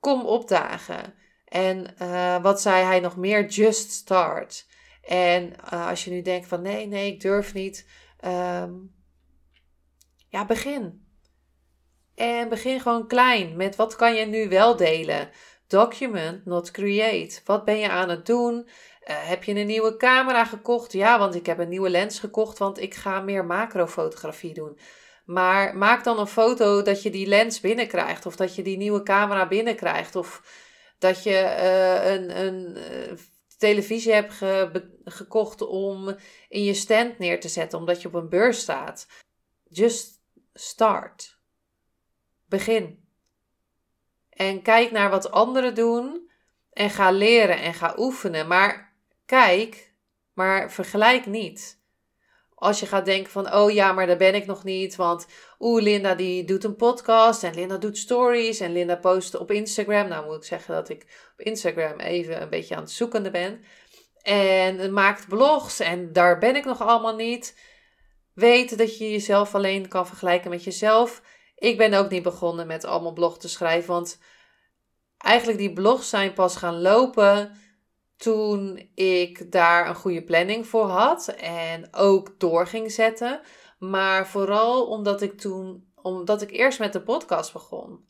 Kom 0.00 0.26
opdagen. 0.26 1.14
En 1.44 1.94
uh, 2.02 2.42
wat 2.42 2.60
zei 2.60 2.84
hij 2.84 3.00
nog 3.00 3.16
meer? 3.16 3.48
Just 3.48 3.90
start. 3.90 4.66
En 5.02 5.52
uh, 5.72 5.88
als 5.88 6.04
je 6.04 6.10
nu 6.10 6.22
denkt 6.22 6.46
van 6.46 6.62
nee, 6.62 6.86
nee, 6.86 7.12
ik 7.12 7.20
durf 7.20 7.54
niet. 7.54 7.88
Um, 8.24 8.94
ja, 10.28 10.46
begin. 10.46 11.03
En 12.14 12.48
begin 12.48 12.80
gewoon 12.80 13.06
klein 13.06 13.56
met 13.56 13.76
wat 13.76 13.96
kan 13.96 14.14
je 14.14 14.26
nu 14.26 14.48
wel 14.48 14.76
delen. 14.76 15.30
Document, 15.66 16.44
not 16.44 16.70
create. 16.70 17.40
Wat 17.44 17.64
ben 17.64 17.78
je 17.78 17.88
aan 17.88 18.08
het 18.08 18.26
doen? 18.26 18.54
Uh, 18.54 19.28
heb 19.28 19.44
je 19.44 19.54
een 19.54 19.66
nieuwe 19.66 19.96
camera 19.96 20.44
gekocht? 20.44 20.92
Ja, 20.92 21.18
want 21.18 21.34
ik 21.34 21.46
heb 21.46 21.58
een 21.58 21.68
nieuwe 21.68 21.90
lens 21.90 22.18
gekocht, 22.18 22.58
want 22.58 22.80
ik 22.80 22.94
ga 22.94 23.20
meer 23.20 23.44
macrofotografie 23.44 24.54
doen. 24.54 24.78
Maar 25.24 25.76
maak 25.76 26.04
dan 26.04 26.18
een 26.18 26.26
foto 26.26 26.82
dat 26.82 27.02
je 27.02 27.10
die 27.10 27.26
lens 27.26 27.60
binnenkrijgt, 27.60 28.26
of 28.26 28.36
dat 28.36 28.54
je 28.54 28.62
die 28.62 28.76
nieuwe 28.76 29.02
camera 29.02 29.48
binnenkrijgt, 29.48 30.16
of 30.16 30.42
dat 30.98 31.22
je 31.22 31.30
uh, 31.30 32.12
een, 32.12 32.40
een 32.46 32.76
uh, 32.76 33.18
televisie 33.58 34.12
hebt 34.12 34.32
ge 34.32 34.92
gekocht 35.04 35.60
om 35.60 36.16
in 36.48 36.64
je 36.64 36.74
stand 36.74 37.18
neer 37.18 37.40
te 37.40 37.48
zetten, 37.48 37.78
omdat 37.78 38.02
je 38.02 38.08
op 38.08 38.14
een 38.14 38.28
beurs 38.28 38.60
staat. 38.60 39.06
Just 39.68 40.20
start. 40.52 41.38
Begin. 42.48 43.04
En 44.30 44.62
kijk 44.62 44.90
naar 44.90 45.10
wat 45.10 45.30
anderen 45.30 45.74
doen 45.74 46.30
en 46.72 46.90
ga 46.90 47.10
leren 47.10 47.60
en 47.60 47.74
ga 47.74 47.94
oefenen. 47.98 48.46
Maar 48.46 48.92
kijk, 49.26 49.92
maar 50.32 50.72
vergelijk 50.72 51.26
niet. 51.26 51.82
Als 52.54 52.80
je 52.80 52.86
gaat 52.86 53.04
denken 53.04 53.32
van, 53.32 53.54
oh 53.54 53.70
ja, 53.70 53.92
maar 53.92 54.06
daar 54.06 54.16
ben 54.16 54.34
ik 54.34 54.46
nog 54.46 54.64
niet. 54.64 54.96
Want 54.96 55.26
oeh, 55.58 55.82
Linda 55.82 56.14
die 56.14 56.44
doet 56.44 56.64
een 56.64 56.76
podcast 56.76 57.42
en 57.42 57.54
Linda 57.54 57.76
doet 57.76 57.98
stories 57.98 58.60
en 58.60 58.72
Linda 58.72 58.96
post 58.96 59.34
op 59.34 59.50
Instagram. 59.50 60.08
Nou 60.08 60.24
moet 60.24 60.36
ik 60.36 60.44
zeggen 60.44 60.74
dat 60.74 60.88
ik 60.88 61.02
op 61.32 61.46
Instagram 61.46 62.00
even 62.00 62.42
een 62.42 62.50
beetje 62.50 62.74
aan 62.74 62.82
het 62.82 62.90
zoekende 62.90 63.30
ben. 63.30 63.64
En 64.22 64.92
maakt 64.92 65.28
blogs 65.28 65.80
en 65.80 66.12
daar 66.12 66.38
ben 66.38 66.56
ik 66.56 66.64
nog 66.64 66.80
allemaal 66.80 67.16
niet. 67.16 67.58
Weet 68.34 68.78
dat 68.78 68.98
je 68.98 69.10
jezelf 69.10 69.54
alleen 69.54 69.88
kan 69.88 70.06
vergelijken 70.06 70.50
met 70.50 70.64
jezelf. 70.64 71.22
Ik 71.54 71.78
ben 71.78 71.94
ook 71.94 72.10
niet 72.10 72.22
begonnen 72.22 72.66
met 72.66 72.84
allemaal 72.84 73.12
blog 73.12 73.38
te 73.38 73.48
schrijven, 73.48 73.92
want 73.92 74.18
eigenlijk 75.18 75.58
die 75.58 75.72
blogs 75.72 76.08
zijn 76.08 76.32
pas 76.32 76.56
gaan 76.56 76.80
lopen 76.80 77.56
toen 78.16 78.90
ik 78.94 79.52
daar 79.52 79.88
een 79.88 79.94
goede 79.94 80.24
planning 80.24 80.66
voor 80.66 80.86
had 80.86 81.28
en 81.28 81.94
ook 81.94 82.34
door 82.38 82.66
ging 82.66 82.92
zetten. 82.92 83.40
Maar 83.78 84.28
vooral 84.28 84.86
omdat 84.86 85.22
ik 85.22 85.38
toen, 85.38 85.92
omdat 86.02 86.42
ik 86.42 86.50
eerst 86.50 86.78
met 86.78 86.92
de 86.92 87.02
podcast 87.02 87.52
begon. 87.52 88.08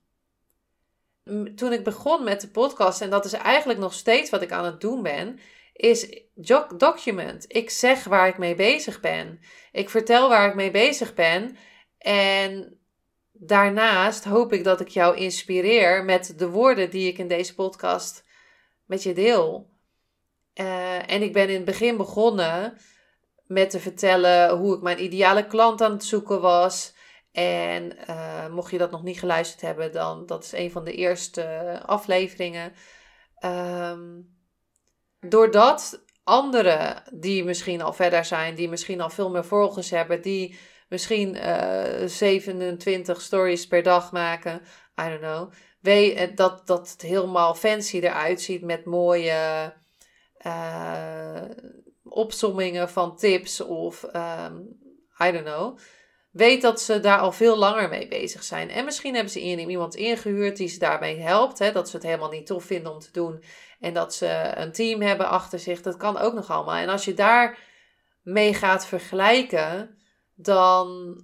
Toen 1.54 1.72
ik 1.72 1.84
begon 1.84 2.24
met 2.24 2.40
de 2.40 2.48
podcast, 2.48 3.00
en 3.00 3.10
dat 3.10 3.24
is 3.24 3.32
eigenlijk 3.32 3.78
nog 3.78 3.92
steeds 3.92 4.30
wat 4.30 4.42
ik 4.42 4.52
aan 4.52 4.64
het 4.64 4.80
doen 4.80 5.02
ben, 5.02 5.38
is 5.72 6.22
document. 6.76 7.44
Ik 7.48 7.70
zeg 7.70 8.04
waar 8.04 8.28
ik 8.28 8.38
mee 8.38 8.54
bezig 8.54 9.00
ben. 9.00 9.40
Ik 9.72 9.90
vertel 9.90 10.28
waar 10.28 10.48
ik 10.48 10.54
mee 10.54 10.70
bezig 10.70 11.14
ben. 11.14 11.56
En 11.98 12.78
daarnaast 13.46 14.24
hoop 14.24 14.52
ik 14.52 14.64
dat 14.64 14.80
ik 14.80 14.88
jou 14.88 15.16
inspireer 15.16 16.04
met 16.04 16.38
de 16.38 16.48
woorden 16.48 16.90
die 16.90 17.08
ik 17.08 17.18
in 17.18 17.28
deze 17.28 17.54
podcast 17.54 18.24
met 18.84 19.02
je 19.02 19.12
deel. 19.12 19.72
Uh, 20.54 21.10
en 21.10 21.22
ik 21.22 21.32
ben 21.32 21.48
in 21.48 21.54
het 21.54 21.64
begin 21.64 21.96
begonnen 21.96 22.78
met 23.46 23.70
te 23.70 23.80
vertellen 23.80 24.56
hoe 24.56 24.74
ik 24.74 24.82
mijn 24.82 25.02
ideale 25.02 25.46
klant 25.46 25.82
aan 25.82 25.92
het 25.92 26.04
zoeken 26.04 26.40
was. 26.40 26.94
En 27.32 27.96
uh, 28.10 28.48
mocht 28.48 28.70
je 28.70 28.78
dat 28.78 28.90
nog 28.90 29.02
niet 29.02 29.18
geluisterd 29.18 29.60
hebben, 29.60 29.92
dan 29.92 30.26
dat 30.26 30.44
is 30.44 30.52
een 30.52 30.70
van 30.70 30.84
de 30.84 30.92
eerste 30.92 31.80
afleveringen. 31.86 32.72
Um, 33.44 34.36
doordat 35.20 36.04
anderen 36.24 37.02
die 37.12 37.44
misschien 37.44 37.82
al 37.82 37.92
verder 37.92 38.24
zijn, 38.24 38.54
die 38.54 38.68
misschien 38.68 39.00
al 39.00 39.10
veel 39.10 39.30
meer 39.30 39.44
volgers 39.44 39.90
hebben, 39.90 40.22
die 40.22 40.58
misschien 40.88 41.34
uh, 41.34 42.02
eh, 42.02 42.08
27 42.08 43.20
stories 43.20 43.66
per 43.66 43.82
dag 43.82 44.12
maken, 44.12 44.62
I 45.00 45.08
don't 45.08 45.20
know, 45.20 45.52
eh, 45.84 46.28
dat, 46.34 46.66
dat 46.66 46.90
het 46.90 47.02
helemaal 47.02 47.54
fancy 47.54 47.98
eruit 47.98 48.40
ziet 48.40 48.62
met 48.62 48.84
mooie 48.84 49.72
uh, 50.46 51.42
opsommingen 52.04 52.90
van 52.90 53.16
tips 53.16 53.60
of 53.60 54.02
um, 54.02 54.82
I 55.22 55.32
don't 55.32 55.44
know. 55.44 55.78
weet 56.30 56.62
dat 56.62 56.80
ze 56.80 57.00
daar 57.00 57.18
al 57.18 57.32
veel 57.32 57.56
langer 57.56 57.88
mee 57.88 58.08
bezig 58.08 58.42
zijn. 58.42 58.70
En 58.70 58.84
misschien 58.84 59.14
hebben 59.14 59.32
ze 59.32 59.40
iemand 59.40 59.94
ingehuurd 59.94 60.56
die 60.56 60.68
ze 60.68 60.78
daarbij 60.78 61.16
helpt. 61.16 61.58
Hè, 61.58 61.72
dat 61.72 61.88
ze 61.88 61.96
het 61.96 62.04
helemaal 62.04 62.30
niet 62.30 62.46
tof 62.46 62.64
vinden 62.64 62.92
om 62.92 62.98
te 62.98 63.12
doen. 63.12 63.44
En 63.80 63.94
dat 63.94 64.14
ze 64.14 64.52
een 64.54 64.72
team 64.72 65.00
hebben 65.00 65.28
achter 65.28 65.58
zich. 65.58 65.82
Dat 65.82 65.96
kan 65.96 66.18
ook 66.18 66.34
nog 66.34 66.50
allemaal. 66.50 66.74
En 66.74 66.88
als 66.88 67.04
je 67.04 67.14
daar 67.14 67.58
mee 68.22 68.54
gaat 68.54 68.86
vergelijken, 68.86 69.98
dan, 70.34 71.18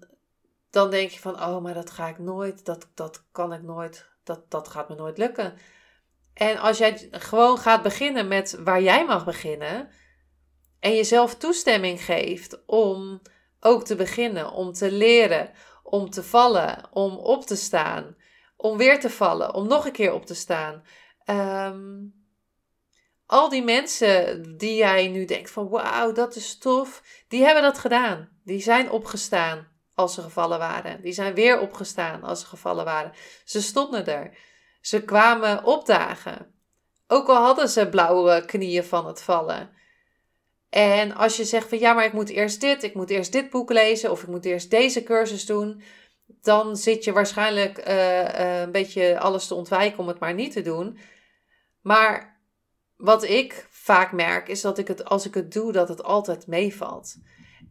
dan 0.70 0.90
denk 0.90 1.10
je 1.10 1.20
van, 1.20 1.34
oh, 1.42 1.62
maar 1.62 1.74
dat 1.74 1.90
ga 1.90 2.08
ik 2.08 2.18
nooit, 2.18 2.64
dat, 2.64 2.88
dat 2.94 3.24
kan 3.32 3.52
ik 3.52 3.62
nooit, 3.62 4.08
dat, 4.24 4.50
dat 4.50 4.68
gaat 4.68 4.88
me 4.88 4.94
nooit 4.94 5.18
lukken. 5.18 5.54
En 6.34 6.58
als 6.58 6.78
jij 6.78 7.08
gewoon 7.10 7.58
gaat 7.58 7.82
beginnen 7.82 8.28
met 8.28 8.58
waar 8.64 8.82
jij 8.82 9.06
mag 9.06 9.24
beginnen 9.24 9.88
en 10.80 10.94
jezelf 10.94 11.36
toestemming 11.36 12.04
geeft 12.04 12.66
om 12.66 13.22
ook 13.60 13.84
te 13.84 13.96
beginnen, 13.96 14.52
om 14.52 14.72
te 14.72 14.92
leren, 14.92 15.50
om 15.82 16.10
te 16.10 16.22
vallen, 16.22 16.88
om 16.90 17.16
op 17.16 17.46
te 17.46 17.56
staan, 17.56 18.16
om 18.56 18.76
weer 18.76 19.00
te 19.00 19.10
vallen, 19.10 19.54
om 19.54 19.68
nog 19.68 19.86
een 19.86 19.92
keer 19.92 20.12
op 20.12 20.26
te 20.26 20.34
staan. 20.34 20.82
Ehm, 21.24 21.98
al 23.26 23.48
die 23.48 23.62
mensen 23.62 24.42
die 24.56 24.74
jij 24.74 25.08
nu 25.08 25.24
denkt 25.24 25.50
van 25.50 25.68
wauw, 25.68 26.12
dat 26.12 26.36
is 26.36 26.58
tof, 26.58 27.02
die 27.28 27.44
hebben 27.44 27.62
dat 27.62 27.78
gedaan. 27.78 28.28
Die 28.50 28.62
zijn 28.62 28.90
opgestaan 28.90 29.68
als 29.94 30.14
ze 30.14 30.22
gevallen 30.22 30.58
waren. 30.58 31.02
Die 31.02 31.12
zijn 31.12 31.34
weer 31.34 31.60
opgestaan 31.60 32.22
als 32.22 32.40
ze 32.40 32.46
gevallen 32.46 32.84
waren. 32.84 33.12
Ze 33.44 33.62
stonden 33.62 34.06
er. 34.06 34.36
Ze 34.80 35.02
kwamen 35.02 35.64
opdagen. 35.64 36.54
Ook 37.06 37.28
al 37.28 37.42
hadden 37.42 37.68
ze 37.68 37.88
blauwe 37.88 38.44
knieën 38.44 38.84
van 38.84 39.06
het 39.06 39.22
vallen. 39.22 39.70
En 40.70 41.14
als 41.14 41.36
je 41.36 41.44
zegt 41.44 41.68
van 41.68 41.78
ja, 41.78 41.92
maar 41.92 42.04
ik 42.04 42.12
moet 42.12 42.28
eerst 42.28 42.60
dit, 42.60 42.82
ik 42.82 42.94
moet 42.94 43.10
eerst 43.10 43.32
dit 43.32 43.50
boek 43.50 43.70
lezen 43.72 44.10
of 44.10 44.22
ik 44.22 44.28
moet 44.28 44.44
eerst 44.44 44.70
deze 44.70 45.02
cursus 45.02 45.46
doen, 45.46 45.82
dan 46.26 46.76
zit 46.76 47.04
je 47.04 47.12
waarschijnlijk 47.12 47.86
uh, 47.88 48.22
uh, 48.22 48.60
een 48.60 48.72
beetje 48.72 49.18
alles 49.18 49.46
te 49.46 49.54
ontwijken 49.54 49.98
om 49.98 50.08
het 50.08 50.18
maar 50.18 50.34
niet 50.34 50.52
te 50.52 50.62
doen. 50.62 50.98
Maar 51.80 52.40
wat 52.96 53.22
ik 53.22 53.66
vaak 53.70 54.12
merk 54.12 54.48
is 54.48 54.60
dat 54.60 54.78
ik 54.78 54.88
het 54.88 55.04
als 55.04 55.26
ik 55.26 55.34
het 55.34 55.52
doe, 55.52 55.72
dat 55.72 55.88
het 55.88 56.02
altijd 56.02 56.46
meevalt. 56.46 57.16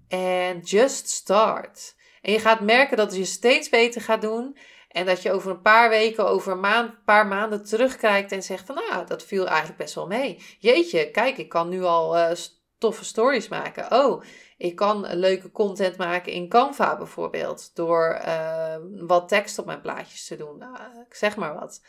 En 0.10 0.60
just 0.60 1.10
start. 1.10 1.96
En 2.22 2.32
je 2.32 2.40
gaat 2.40 2.60
merken 2.60 2.98
dat 2.98 3.16
je 3.16 3.26
steeds 3.26 3.70
beter 3.70 4.02
gaat 4.02 4.22
doen. 4.22 4.58
En 4.90 5.06
dat 5.06 5.22
je 5.22 5.32
over 5.32 5.52
een 5.52 5.62
paar 5.62 5.90
weken, 5.90 6.28
over 6.28 6.52
een 6.52 6.60
maand, 6.60 7.06
paar 7.06 7.28
maanden 7.28 7.66
terugkijkt 7.66 8.32
en 8.32 8.44
zegt 8.44 8.66
van 8.66 8.76
nou, 8.76 9.06
dat 9.06 9.24
viel 9.24 9.48
eigenlijk 9.48 9.78
best 9.78 9.96
wel 9.96 10.08
mee. 10.08 10.44
Jeetje, 10.60 11.12
kijk, 11.12 11.38
ik 11.38 11.50
kan 11.50 11.70
nu 11.70 11.84
al 11.84 12.18
uh, 12.18 12.32
toffe 12.78 13.06
stories 13.06 13.48
maken. 13.48 13.92
Oh, 13.92 14.24
ik 14.58 14.76
kan 14.76 15.06
leuke 15.14 15.52
content 15.52 15.98
maken 15.98 16.32
in 16.32 16.50
Canva 16.50 16.98
bijvoorbeeld. 16.98 17.76
Door 17.76 18.22
uh, 18.26 18.76
wat 18.92 19.28
tekst 19.28 19.60
op 19.60 19.66
mijn 19.66 19.82
plaatjes 19.82 20.28
te 20.28 20.36
doen. 20.36 20.58
Nou, 20.58 20.78
ik 21.08 21.16
zeg 21.16 21.36
maar 21.36 21.54
wat. 21.54 21.82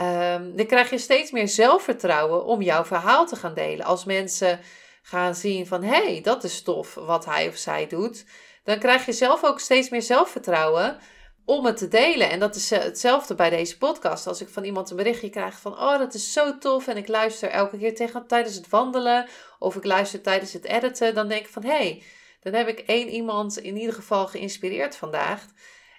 Um, 0.00 0.56
dan 0.56 0.66
krijg 0.66 0.90
je 0.90 0.98
steeds 0.98 1.30
meer 1.30 1.48
zelfvertrouwen 1.48 2.44
om 2.44 2.62
jouw 2.62 2.84
verhaal 2.84 3.26
te 3.26 3.36
gaan 3.36 3.54
delen. 3.54 3.86
Als 3.86 4.04
mensen 4.04 4.60
gaan 5.08 5.34
zien 5.34 5.66
van 5.66 5.82
hé, 5.82 6.04
hey, 6.04 6.20
dat 6.20 6.44
is 6.44 6.62
tof 6.62 6.94
wat 6.94 7.24
hij 7.24 7.48
of 7.48 7.56
zij 7.56 7.86
doet. 7.86 8.24
Dan 8.64 8.78
krijg 8.78 9.06
je 9.06 9.12
zelf 9.12 9.44
ook 9.44 9.60
steeds 9.60 9.88
meer 9.88 10.02
zelfvertrouwen 10.02 10.98
om 11.44 11.64
het 11.64 11.76
te 11.76 11.88
delen. 11.88 12.30
En 12.30 12.38
dat 12.38 12.54
is 12.54 12.70
eh, 12.72 12.82
hetzelfde 12.82 13.34
bij 13.34 13.50
deze 13.50 13.78
podcast. 13.78 14.26
Als 14.26 14.40
ik 14.40 14.48
van 14.48 14.64
iemand 14.64 14.90
een 14.90 14.96
berichtje 14.96 15.30
krijg 15.30 15.60
van, 15.60 15.72
oh, 15.72 15.98
dat 15.98 16.14
is 16.14 16.32
zo 16.32 16.58
tof. 16.58 16.86
En 16.86 16.96
ik 16.96 17.08
luister 17.08 17.50
elke 17.50 17.78
keer 17.78 17.94
tegen, 17.94 18.26
tijdens 18.26 18.54
het 18.54 18.68
wandelen. 18.68 19.26
Of 19.58 19.76
ik 19.76 19.84
luister 19.84 20.22
tijdens 20.22 20.52
het 20.52 20.64
editen. 20.64 21.14
Dan 21.14 21.28
denk 21.28 21.44
ik 21.44 21.52
van, 21.52 21.62
hé, 21.62 21.70
hey, 21.70 22.02
dan 22.40 22.52
heb 22.52 22.68
ik 22.68 22.78
één 22.78 23.08
iemand 23.08 23.58
in 23.58 23.76
ieder 23.76 23.94
geval 23.94 24.26
geïnspireerd 24.26 24.96
vandaag. 24.96 25.46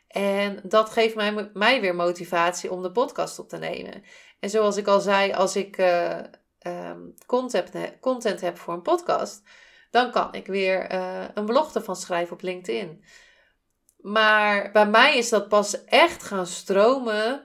En 0.08 0.60
dat 0.64 0.90
geeft 0.90 1.16
mij, 1.16 1.50
mij 1.54 1.82
weer 1.82 1.96
motivatie 1.96 2.72
om 2.72 2.82
de 2.82 2.92
podcast 2.92 3.40
op 3.40 3.50
te 3.50 3.58
nemen. 3.58 4.04
En 4.40 4.50
zoals 4.50 4.78
ik 4.78 4.88
al 4.88 5.00
zei, 5.00 5.34
als 5.34 5.56
ik 5.56 5.78
uh, 5.78 6.20
um, 6.62 7.14
content, 7.26 7.72
content 8.00 8.42
heb 8.42 8.58
voor 8.58 8.74
een 8.74 8.82
podcast, 8.82 9.42
dan 9.92 10.12
kan 10.12 10.34
ik 10.34 10.48
weer 10.48 10.94
uh, 10.94 11.26
een 11.34 11.46
blog 11.46 11.76
ervan 11.76 11.96
schrijven 11.96 12.34
op 12.34 12.42
LinkedIn. 12.42 13.04
Maar 13.98 14.72
bij 14.72 14.88
mij 14.88 15.18
is 15.18 15.30
dat 15.30 15.48
pas 15.48 15.86
echt 15.86 16.24
gaan 16.24 16.48
stromen 16.48 17.44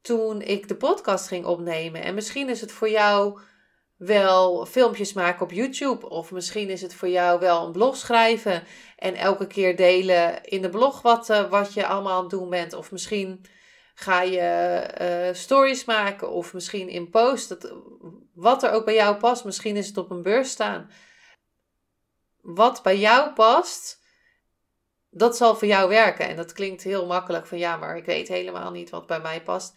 toen 0.00 0.42
ik 0.42 0.68
de 0.68 0.76
podcast 0.76 1.28
ging 1.28 1.44
opnemen. 1.44 2.02
En 2.02 2.14
misschien 2.14 2.48
is 2.48 2.60
het 2.60 2.72
voor 2.72 2.90
jou 2.90 3.40
wel 3.96 4.66
filmpjes 4.66 5.12
maken 5.12 5.42
op 5.42 5.52
YouTube. 5.52 6.08
Of 6.08 6.30
misschien 6.30 6.70
is 6.70 6.82
het 6.82 6.94
voor 6.94 7.08
jou 7.08 7.40
wel 7.40 7.66
een 7.66 7.72
blog 7.72 7.96
schrijven. 7.96 8.62
En 8.96 9.14
elke 9.14 9.46
keer 9.46 9.76
delen 9.76 10.44
in 10.44 10.62
de 10.62 10.68
blog 10.68 11.02
wat, 11.02 11.30
uh, 11.30 11.50
wat 11.50 11.74
je 11.74 11.86
allemaal 11.86 12.16
aan 12.16 12.20
het 12.20 12.30
doen 12.30 12.50
bent. 12.50 12.72
Of 12.72 12.90
misschien 12.90 13.44
ga 14.00 14.22
je 14.22 15.28
uh, 15.28 15.34
stories 15.34 15.84
maken. 15.84 16.30
Of 16.30 16.54
misschien 16.54 16.88
in 16.88 17.10
post. 17.10 17.48
Dat, 17.48 17.74
wat 18.34 18.62
er 18.62 18.70
ook 18.70 18.84
bij 18.84 18.94
jou 18.94 19.16
past. 19.16 19.44
Misschien 19.44 19.76
is 19.76 19.86
het 19.86 19.96
op 19.96 20.10
een 20.10 20.22
beurs 20.22 20.50
staan. 20.50 20.90
Wat 22.40 22.82
bij 22.82 22.98
jou 22.98 23.32
past 23.32 23.98
dat 25.10 25.36
zal 25.36 25.56
voor 25.56 25.68
jou 25.68 25.88
werken. 25.88 26.28
En 26.28 26.36
dat 26.36 26.52
klinkt 26.52 26.82
heel 26.82 27.06
makkelijk 27.06 27.46
van 27.46 27.58
ja, 27.58 27.76
maar 27.76 27.96
ik 27.96 28.04
weet 28.04 28.28
helemaal 28.28 28.70
niet 28.70 28.90
wat 28.90 29.06
bij 29.06 29.20
mij 29.20 29.42
past. 29.42 29.74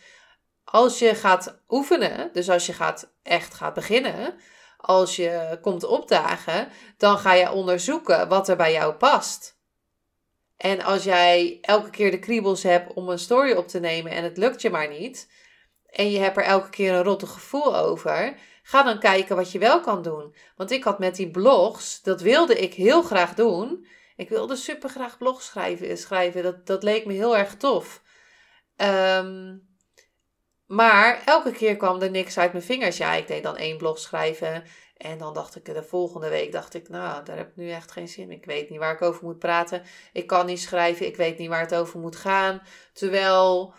Als 0.63 0.99
je 0.99 1.15
gaat 1.15 1.61
oefenen, 1.69 2.29
dus 2.33 2.49
als 2.49 2.65
je 2.65 2.73
gaat, 2.73 3.13
echt 3.23 3.53
gaat 3.53 3.73
beginnen, 3.73 4.35
als 4.77 5.15
je 5.15 5.57
komt 5.61 5.83
opdagen, 5.83 6.69
dan 6.97 7.17
ga 7.17 7.33
je 7.33 7.51
onderzoeken 7.51 8.27
wat 8.27 8.49
er 8.49 8.55
bij 8.55 8.71
jou 8.71 8.93
past. 8.93 9.59
En 10.61 10.81
als 10.81 11.03
jij 11.03 11.57
elke 11.61 11.89
keer 11.89 12.11
de 12.11 12.19
kriebels 12.19 12.63
hebt 12.63 12.93
om 12.93 13.09
een 13.09 13.19
story 13.19 13.51
op 13.51 13.67
te 13.67 13.79
nemen 13.79 14.11
en 14.11 14.23
het 14.23 14.37
lukt 14.37 14.61
je 14.61 14.69
maar 14.69 14.89
niet, 14.89 15.31
en 15.85 16.11
je 16.11 16.19
hebt 16.19 16.37
er 16.37 16.43
elke 16.43 16.69
keer 16.69 16.93
een 16.93 17.03
rotte 17.03 17.27
gevoel 17.27 17.77
over, 17.77 18.35
ga 18.63 18.83
dan 18.83 18.99
kijken 18.99 19.35
wat 19.35 19.51
je 19.51 19.59
wel 19.59 19.81
kan 19.81 20.01
doen. 20.01 20.35
Want 20.55 20.71
ik 20.71 20.83
had 20.83 20.99
met 20.99 21.15
die 21.15 21.31
blogs, 21.31 22.01
dat 22.01 22.21
wilde 22.21 22.59
ik 22.59 22.73
heel 22.73 23.01
graag 23.01 23.33
doen. 23.33 23.87
Ik 24.15 24.29
wilde 24.29 24.55
super 24.55 24.89
graag 24.89 25.17
blog 25.17 25.41
schrijven. 25.41 25.97
schrijven. 25.97 26.43
Dat, 26.43 26.65
dat 26.67 26.83
leek 26.83 27.05
me 27.05 27.13
heel 27.13 27.37
erg 27.37 27.55
tof. 27.55 28.01
Ehm, 28.75 29.57
maar 30.65 31.21
elke 31.25 31.51
keer 31.51 31.77
kwam 31.77 32.01
er 32.01 32.11
niks 32.11 32.37
uit 32.37 32.51
mijn 32.51 32.63
vingers. 32.63 32.97
Ja, 32.97 33.13
ik 33.13 33.27
deed 33.27 33.43
dan 33.43 33.57
één 33.57 33.77
blog 33.77 33.99
schrijven. 33.99 34.63
En 35.01 35.17
dan 35.17 35.33
dacht 35.33 35.55
ik 35.55 35.65
de 35.65 35.83
volgende 35.83 36.29
week, 36.29 36.51
dacht 36.51 36.73
ik, 36.73 36.89
nou, 36.89 37.23
daar 37.23 37.37
heb 37.37 37.49
ik 37.49 37.55
nu 37.55 37.69
echt 37.69 37.91
geen 37.91 38.07
zin 38.07 38.23
in. 38.23 38.37
Ik 38.37 38.45
weet 38.45 38.69
niet 38.69 38.79
waar 38.79 38.93
ik 38.93 39.01
over 39.01 39.23
moet 39.23 39.39
praten. 39.39 39.83
Ik 40.13 40.27
kan 40.27 40.45
niet 40.45 40.61
schrijven. 40.61 41.05
Ik 41.05 41.15
weet 41.15 41.37
niet 41.37 41.49
waar 41.49 41.61
het 41.61 41.75
over 41.75 41.99
moet 41.99 42.15
gaan. 42.15 42.61
Terwijl 42.93 43.73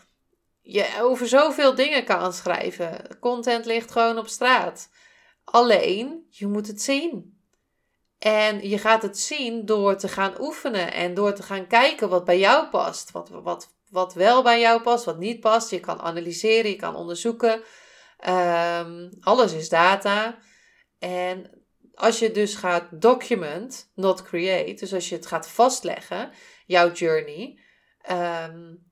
je 0.61 0.89
over 1.01 1.29
zoveel 1.29 1.75
dingen 1.75 2.05
kan 2.05 2.33
schrijven. 2.33 3.19
Content 3.21 3.65
ligt 3.67 3.91
gewoon 3.91 4.19
op 4.19 4.29
straat. 4.29 4.91
Alleen, 5.45 6.27
je 6.29 6.47
moet 6.47 6.67
het 6.67 6.83
zien. 6.83 7.41
En 8.19 8.69
je 8.69 8.79
gaat 8.79 9.03
het 9.03 9.19
zien 9.19 9.67
door 9.67 9.97
te 9.97 10.09
gaan 10.09 10.41
oefenen 10.41 10.93
en 10.93 11.15
door 11.15 11.33
te 11.33 11.43
gaan 11.43 11.67
kijken 11.67 12.09
wat 12.09 12.25
bij 12.25 12.39
jou 12.39 12.69
past. 12.69 13.11
Wat, 13.11 13.29
wat, 13.29 13.75
wat 13.91 14.15
wel 14.15 14.43
bij 14.43 14.61
jou 14.61 14.83
past, 14.83 15.05
wat 15.05 15.19
niet 15.19 15.41
past. 15.41 15.71
Je 15.71 15.81
kan 15.81 16.01
analyseren, 16.01 16.71
je 16.71 16.77
kan 16.77 16.95
onderzoeken. 16.97 17.63
Um, 18.29 19.11
alles 19.21 19.53
is 19.53 19.69
data. 19.69 20.39
En 21.03 21.51
als 21.95 22.19
je 22.19 22.31
dus 22.31 22.55
gaat 22.55 22.88
document, 22.91 23.91
not 23.95 24.23
create, 24.23 24.75
dus 24.75 24.95
als 24.95 25.09
je 25.09 25.15
het 25.15 25.27
gaat 25.27 25.49
vastleggen, 25.49 26.31
jouw 26.67 26.93
journey, 26.93 27.59
um, 28.11 28.91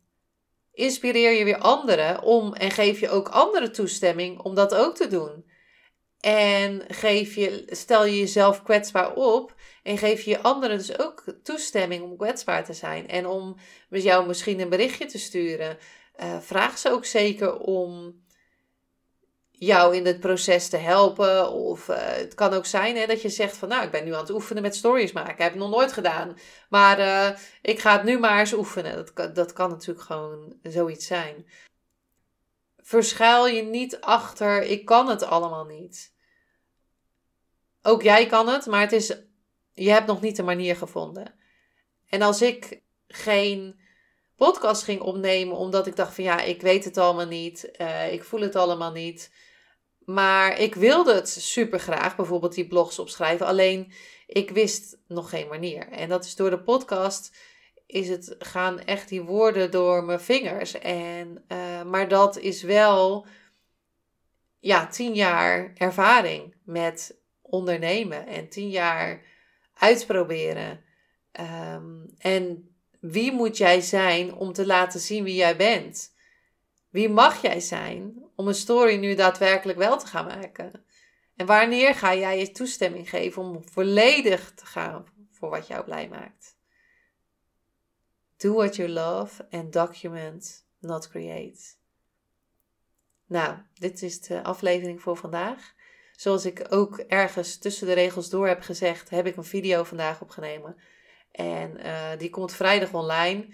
inspireer 0.72 1.32
je 1.32 1.44
weer 1.44 1.58
anderen 1.58 2.22
om 2.22 2.54
en 2.54 2.70
geef 2.70 3.00
je 3.00 3.08
ook 3.08 3.28
anderen 3.28 3.72
toestemming 3.72 4.38
om 4.38 4.54
dat 4.54 4.74
ook 4.74 4.96
te 4.96 5.06
doen. 5.06 5.44
En 6.20 6.82
geef 6.88 7.34
je, 7.34 7.64
stel 7.66 8.04
je 8.04 8.18
jezelf 8.18 8.62
kwetsbaar 8.62 9.14
op 9.14 9.54
en 9.82 9.98
geef 9.98 10.22
je 10.22 10.40
anderen 10.40 10.78
dus 10.78 10.98
ook 10.98 11.24
toestemming 11.42 12.02
om 12.02 12.16
kwetsbaar 12.16 12.64
te 12.64 12.72
zijn. 12.72 13.08
En 13.08 13.26
om 13.26 13.56
jou 13.88 14.26
misschien 14.26 14.60
een 14.60 14.68
berichtje 14.68 15.06
te 15.06 15.18
sturen. 15.18 15.78
Uh, 16.22 16.40
vraag 16.40 16.78
ze 16.78 16.90
ook 16.90 17.04
zeker 17.04 17.58
om 17.58 18.20
jou 19.60 19.96
in 19.96 20.06
het 20.06 20.20
proces 20.20 20.68
te 20.68 20.76
helpen. 20.76 21.52
Of 21.52 21.88
uh, 21.88 21.96
het 21.98 22.34
kan 22.34 22.52
ook 22.52 22.66
zijn 22.66 22.96
hè, 22.96 23.06
dat 23.06 23.22
je 23.22 23.28
zegt 23.28 23.56
van 23.56 23.68
nou, 23.68 23.84
ik 23.84 23.90
ben 23.90 24.04
nu 24.04 24.14
aan 24.14 24.20
het 24.20 24.30
oefenen 24.30 24.62
met 24.62 24.76
stories 24.76 25.12
maken. 25.12 25.44
heb 25.44 25.52
ik 25.52 25.58
nog 25.58 25.70
nooit 25.70 25.92
gedaan. 25.92 26.38
Maar 26.68 26.98
uh, 26.98 27.38
ik 27.62 27.78
ga 27.78 27.92
het 27.92 28.04
nu 28.04 28.18
maar 28.18 28.38
eens 28.38 28.52
oefenen. 28.52 29.06
Dat, 29.14 29.34
dat 29.34 29.52
kan 29.52 29.70
natuurlijk 29.70 30.06
gewoon 30.06 30.54
zoiets 30.62 31.06
zijn 31.06 31.46
verschuil 32.90 33.46
je 33.46 33.62
niet 33.62 34.00
achter 34.00 34.62
ik 34.62 34.84
kan 34.84 35.08
het 35.08 35.22
allemaal 35.22 35.64
niet. 35.64 36.14
Ook 37.82 38.02
jij 38.02 38.26
kan 38.26 38.48
het, 38.48 38.66
maar 38.66 38.80
het 38.80 38.92
is, 38.92 39.16
je 39.72 39.90
hebt 39.90 40.06
nog 40.06 40.20
niet 40.20 40.36
de 40.36 40.42
manier 40.42 40.76
gevonden. 40.76 41.34
En 42.08 42.22
als 42.22 42.42
ik 42.42 42.82
geen 43.08 43.80
podcast 44.36 44.82
ging 44.82 45.00
opnemen 45.00 45.56
omdat 45.56 45.86
ik 45.86 45.96
dacht 45.96 46.14
van 46.14 46.24
ja, 46.24 46.40
ik 46.40 46.60
weet 46.60 46.84
het 46.84 46.98
allemaal 46.98 47.26
niet, 47.26 47.70
uh, 47.80 48.12
ik 48.12 48.24
voel 48.24 48.40
het 48.40 48.56
allemaal 48.56 48.92
niet. 48.92 49.32
Maar 50.12 50.58
ik 50.58 50.74
wilde 50.74 51.14
het 51.14 51.28
super 51.28 51.78
graag, 51.78 52.16
bijvoorbeeld 52.16 52.54
die 52.54 52.66
blogs 52.66 52.98
opschrijven. 52.98 53.46
Alleen 53.46 53.92
ik 54.26 54.50
wist 54.50 54.98
nog 55.06 55.30
geen 55.30 55.48
manier. 55.48 55.88
En 55.88 56.08
dat 56.08 56.24
is 56.24 56.36
door 56.36 56.50
de 56.50 56.62
podcast 56.62 57.36
is 57.86 58.08
het, 58.08 58.34
gaan 58.38 58.80
echt 58.80 59.08
die 59.08 59.22
woorden 59.22 59.70
door 59.70 60.04
mijn 60.04 60.20
vingers. 60.20 60.78
En, 60.78 61.44
uh, 61.48 61.82
maar 61.82 62.08
dat 62.08 62.38
is 62.38 62.62
wel 62.62 63.26
ja, 64.58 64.86
tien 64.86 65.14
jaar 65.14 65.72
ervaring 65.76 66.54
met 66.64 67.20
ondernemen 67.42 68.26
en 68.26 68.48
tien 68.48 68.70
jaar 68.70 69.22
uitproberen. 69.74 70.84
Um, 71.40 72.14
en 72.18 72.74
wie 73.00 73.32
moet 73.32 73.56
jij 73.56 73.80
zijn 73.80 74.34
om 74.34 74.52
te 74.52 74.66
laten 74.66 75.00
zien 75.00 75.24
wie 75.24 75.34
jij 75.34 75.56
bent? 75.56 76.14
Wie 76.88 77.08
mag 77.08 77.42
jij 77.42 77.60
zijn 77.60 78.29
om 78.40 78.48
een 78.48 78.54
story 78.54 78.96
nu 78.96 79.14
daadwerkelijk 79.14 79.78
wel 79.78 79.98
te 79.98 80.06
gaan 80.06 80.26
maken? 80.26 80.84
En 81.36 81.46
wanneer 81.46 81.94
ga 81.94 82.14
jij 82.14 82.38
je 82.38 82.52
toestemming 82.52 83.10
geven 83.10 83.42
om 83.42 83.68
volledig 83.68 84.54
te 84.54 84.66
gaan 84.66 85.06
voor 85.30 85.50
wat 85.50 85.66
jou 85.66 85.84
blij 85.84 86.08
maakt? 86.08 86.56
Do 88.36 88.54
what 88.54 88.76
you 88.76 88.88
love 88.88 89.46
and 89.50 89.72
document, 89.72 90.66
not 90.78 91.08
create. 91.08 91.60
Nou, 93.26 93.56
dit 93.74 94.02
is 94.02 94.20
de 94.20 94.42
aflevering 94.42 95.02
voor 95.02 95.16
vandaag. 95.16 95.74
Zoals 96.12 96.44
ik 96.44 96.66
ook 96.68 96.98
ergens 96.98 97.58
tussen 97.58 97.86
de 97.86 97.92
regels 97.92 98.30
door 98.30 98.48
heb 98.48 98.60
gezegd, 98.60 99.10
heb 99.10 99.26
ik 99.26 99.36
een 99.36 99.44
video 99.44 99.84
vandaag 99.84 100.20
opgenomen. 100.20 100.76
En 101.30 101.86
uh, 101.86 102.10
die 102.18 102.30
komt 102.30 102.52
vrijdag 102.52 102.92
online. 102.92 103.48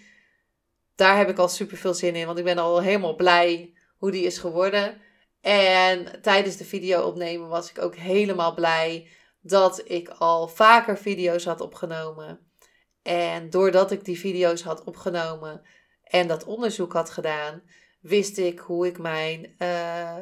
Daar 0.95 1.17
heb 1.17 1.29
ik 1.29 1.39
al 1.39 1.49
super 1.49 1.77
veel 1.77 1.95
zin 1.95 2.15
in, 2.15 2.27
want 2.27 2.39
ik 2.39 2.45
ben 2.45 2.59
al 2.59 2.83
helemaal 2.83 3.17
blij 3.17 3.76
hoe 4.07 4.15
die 4.15 4.27
is 4.27 4.39
geworden. 4.39 5.01
En 5.41 6.23
tijdens 6.23 6.57
de 6.57 6.65
video 6.65 7.03
opnemen 7.03 7.49
was 7.49 7.71
ik 7.71 7.83
ook 7.83 7.97
helemaal 7.97 8.55
blij 8.55 9.09
dat 9.41 9.83
ik 9.85 10.09
al 10.09 10.49
vaker 10.49 10.99
video's 10.99 11.45
had 11.45 11.61
opgenomen. 11.61 12.41
En 13.03 13.51
doordat 13.51 13.91
ik 13.91 14.05
die 14.05 14.19
video's 14.19 14.63
had 14.63 14.85
opgenomen 14.85 15.63
en 16.03 16.27
dat 16.27 16.45
onderzoek 16.45 16.93
had 16.93 17.11
gedaan, 17.11 17.63
wist 18.01 18.39
ik 18.39 18.59
hoe 18.59 18.87
ik 18.87 18.99
mijn 18.99 19.55
uh, 19.59 20.17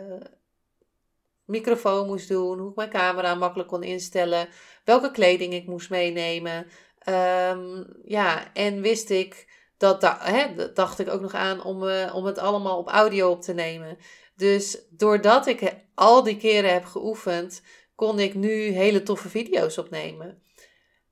microfoon 1.45 2.07
moest 2.07 2.29
doen, 2.29 2.59
hoe 2.59 2.71
ik 2.71 2.77
mijn 2.77 2.91
camera 2.91 3.35
makkelijk 3.35 3.69
kon 3.69 3.83
instellen, 3.83 4.49
welke 4.85 5.11
kleding 5.11 5.53
ik 5.53 5.67
moest 5.67 5.91
meenemen. 5.91 6.67
Um, 7.09 7.87
ja, 8.05 8.53
en 8.53 8.81
wist 8.81 9.11
ik 9.11 9.47
dat 9.77 10.03
hè, 10.19 10.73
dacht 10.73 10.99
ik 10.99 11.09
ook 11.09 11.21
nog 11.21 11.35
aan 11.35 11.65
om, 11.65 11.83
uh, 11.83 12.15
om 12.15 12.25
het 12.25 12.39
allemaal 12.39 12.79
op 12.79 12.89
audio 12.89 13.31
op 13.31 13.43
te 13.43 13.53
nemen. 13.55 13.99
Dus 14.37 14.79
doordat 14.91 15.47
ik 15.47 15.75
al 15.95 16.23
die 16.23 16.37
keren 16.37 16.73
heb 16.73 16.85
geoefend, 16.85 17.63
kon 17.95 18.19
ik 18.19 18.35
nu 18.35 18.53
hele 18.53 19.03
toffe 19.03 19.29
video's 19.29 19.79
opnemen. 19.79 20.43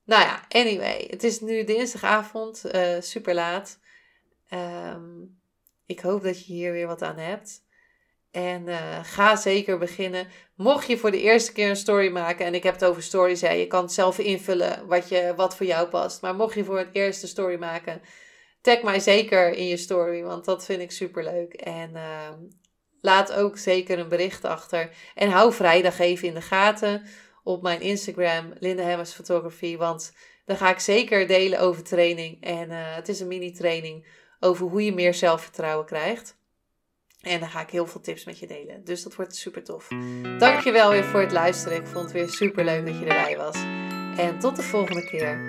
Nou 0.04 0.22
ja, 0.22 0.44
anyway, 0.48 1.06
het 1.10 1.24
is 1.24 1.40
nu 1.40 1.64
dinsdagavond, 1.64 2.62
uh, 2.74 3.00
super 3.00 3.34
laat. 3.34 3.78
Um, 4.52 5.40
ik 5.86 6.00
hoop 6.00 6.22
dat 6.22 6.46
je 6.46 6.52
hier 6.52 6.72
weer 6.72 6.86
wat 6.86 7.02
aan 7.02 7.18
hebt. 7.18 7.64
En 8.30 8.66
uh, 8.66 8.98
ga 9.02 9.36
zeker 9.36 9.78
beginnen. 9.78 10.26
Mocht 10.54 10.86
je 10.86 10.98
voor 10.98 11.10
de 11.10 11.20
eerste 11.20 11.52
keer 11.52 11.68
een 11.68 11.76
story 11.76 12.10
maken, 12.10 12.46
en 12.46 12.54
ik 12.54 12.62
heb 12.62 12.74
het 12.74 12.84
over 12.84 13.02
stories, 13.02 13.40
hè, 13.40 13.50
je 13.50 13.66
kan 13.66 13.82
het 13.82 13.92
zelf 13.92 14.18
invullen 14.18 14.86
wat, 14.86 15.08
je, 15.08 15.32
wat 15.36 15.56
voor 15.56 15.66
jou 15.66 15.88
past. 15.88 16.22
Maar 16.22 16.34
mocht 16.34 16.54
je 16.54 16.64
voor 16.64 16.78
het 16.78 16.88
eerste 16.92 17.26
story 17.26 17.58
maken, 17.58 18.02
tag 18.62 18.82
mij 18.82 19.00
zeker 19.00 19.54
in 19.54 19.66
je 19.66 19.76
story, 19.76 20.22
want 20.22 20.44
dat 20.44 20.64
vind 20.64 20.82
ik 20.82 20.90
super 20.90 21.24
leuk. 21.24 21.52
En 21.52 21.90
uh, 21.94 22.28
laat 23.00 23.32
ook 23.32 23.58
zeker 23.58 23.98
een 23.98 24.08
bericht 24.08 24.44
achter. 24.44 24.90
En 25.14 25.30
hou 25.30 25.52
vrijdag 25.52 25.98
even 25.98 26.28
in 26.28 26.34
de 26.34 26.42
gaten 26.42 27.02
op 27.42 27.62
mijn 27.62 27.80
Instagram, 27.80 28.52
Linda 28.58 28.82
Hemmers 28.82 29.12
Photography, 29.12 29.76
want 29.76 30.12
dan 30.44 30.56
ga 30.56 30.70
ik 30.70 30.78
zeker 30.78 31.26
delen 31.26 31.60
over 31.60 31.82
training. 31.82 32.42
En 32.42 32.70
uh, 32.70 32.94
het 32.94 33.08
is 33.08 33.20
een 33.20 33.28
mini-training 33.28 34.06
over 34.40 34.66
hoe 34.66 34.84
je 34.84 34.94
meer 34.94 35.14
zelfvertrouwen 35.14 35.86
krijgt. 35.86 36.40
En 37.20 37.40
dan 37.40 37.48
ga 37.48 37.60
ik 37.60 37.70
heel 37.70 37.86
veel 37.86 38.00
tips 38.00 38.24
met 38.24 38.38
je 38.38 38.46
delen. 38.46 38.84
Dus 38.84 39.02
dat 39.02 39.14
wordt 39.14 39.36
super 39.36 39.64
tof. 39.64 39.88
Dankjewel 40.38 40.90
weer 40.90 41.04
voor 41.04 41.20
het 41.20 41.32
luisteren. 41.32 41.78
Ik 41.78 41.86
vond 41.86 42.04
het 42.04 42.12
weer 42.12 42.28
super 42.28 42.64
leuk 42.64 42.86
dat 42.86 42.98
je 42.98 43.06
erbij 43.06 43.36
was. 43.36 43.56
En 44.16 44.38
tot 44.38 44.56
de 44.56 44.62
volgende 44.62 45.04
keer. 45.04 45.48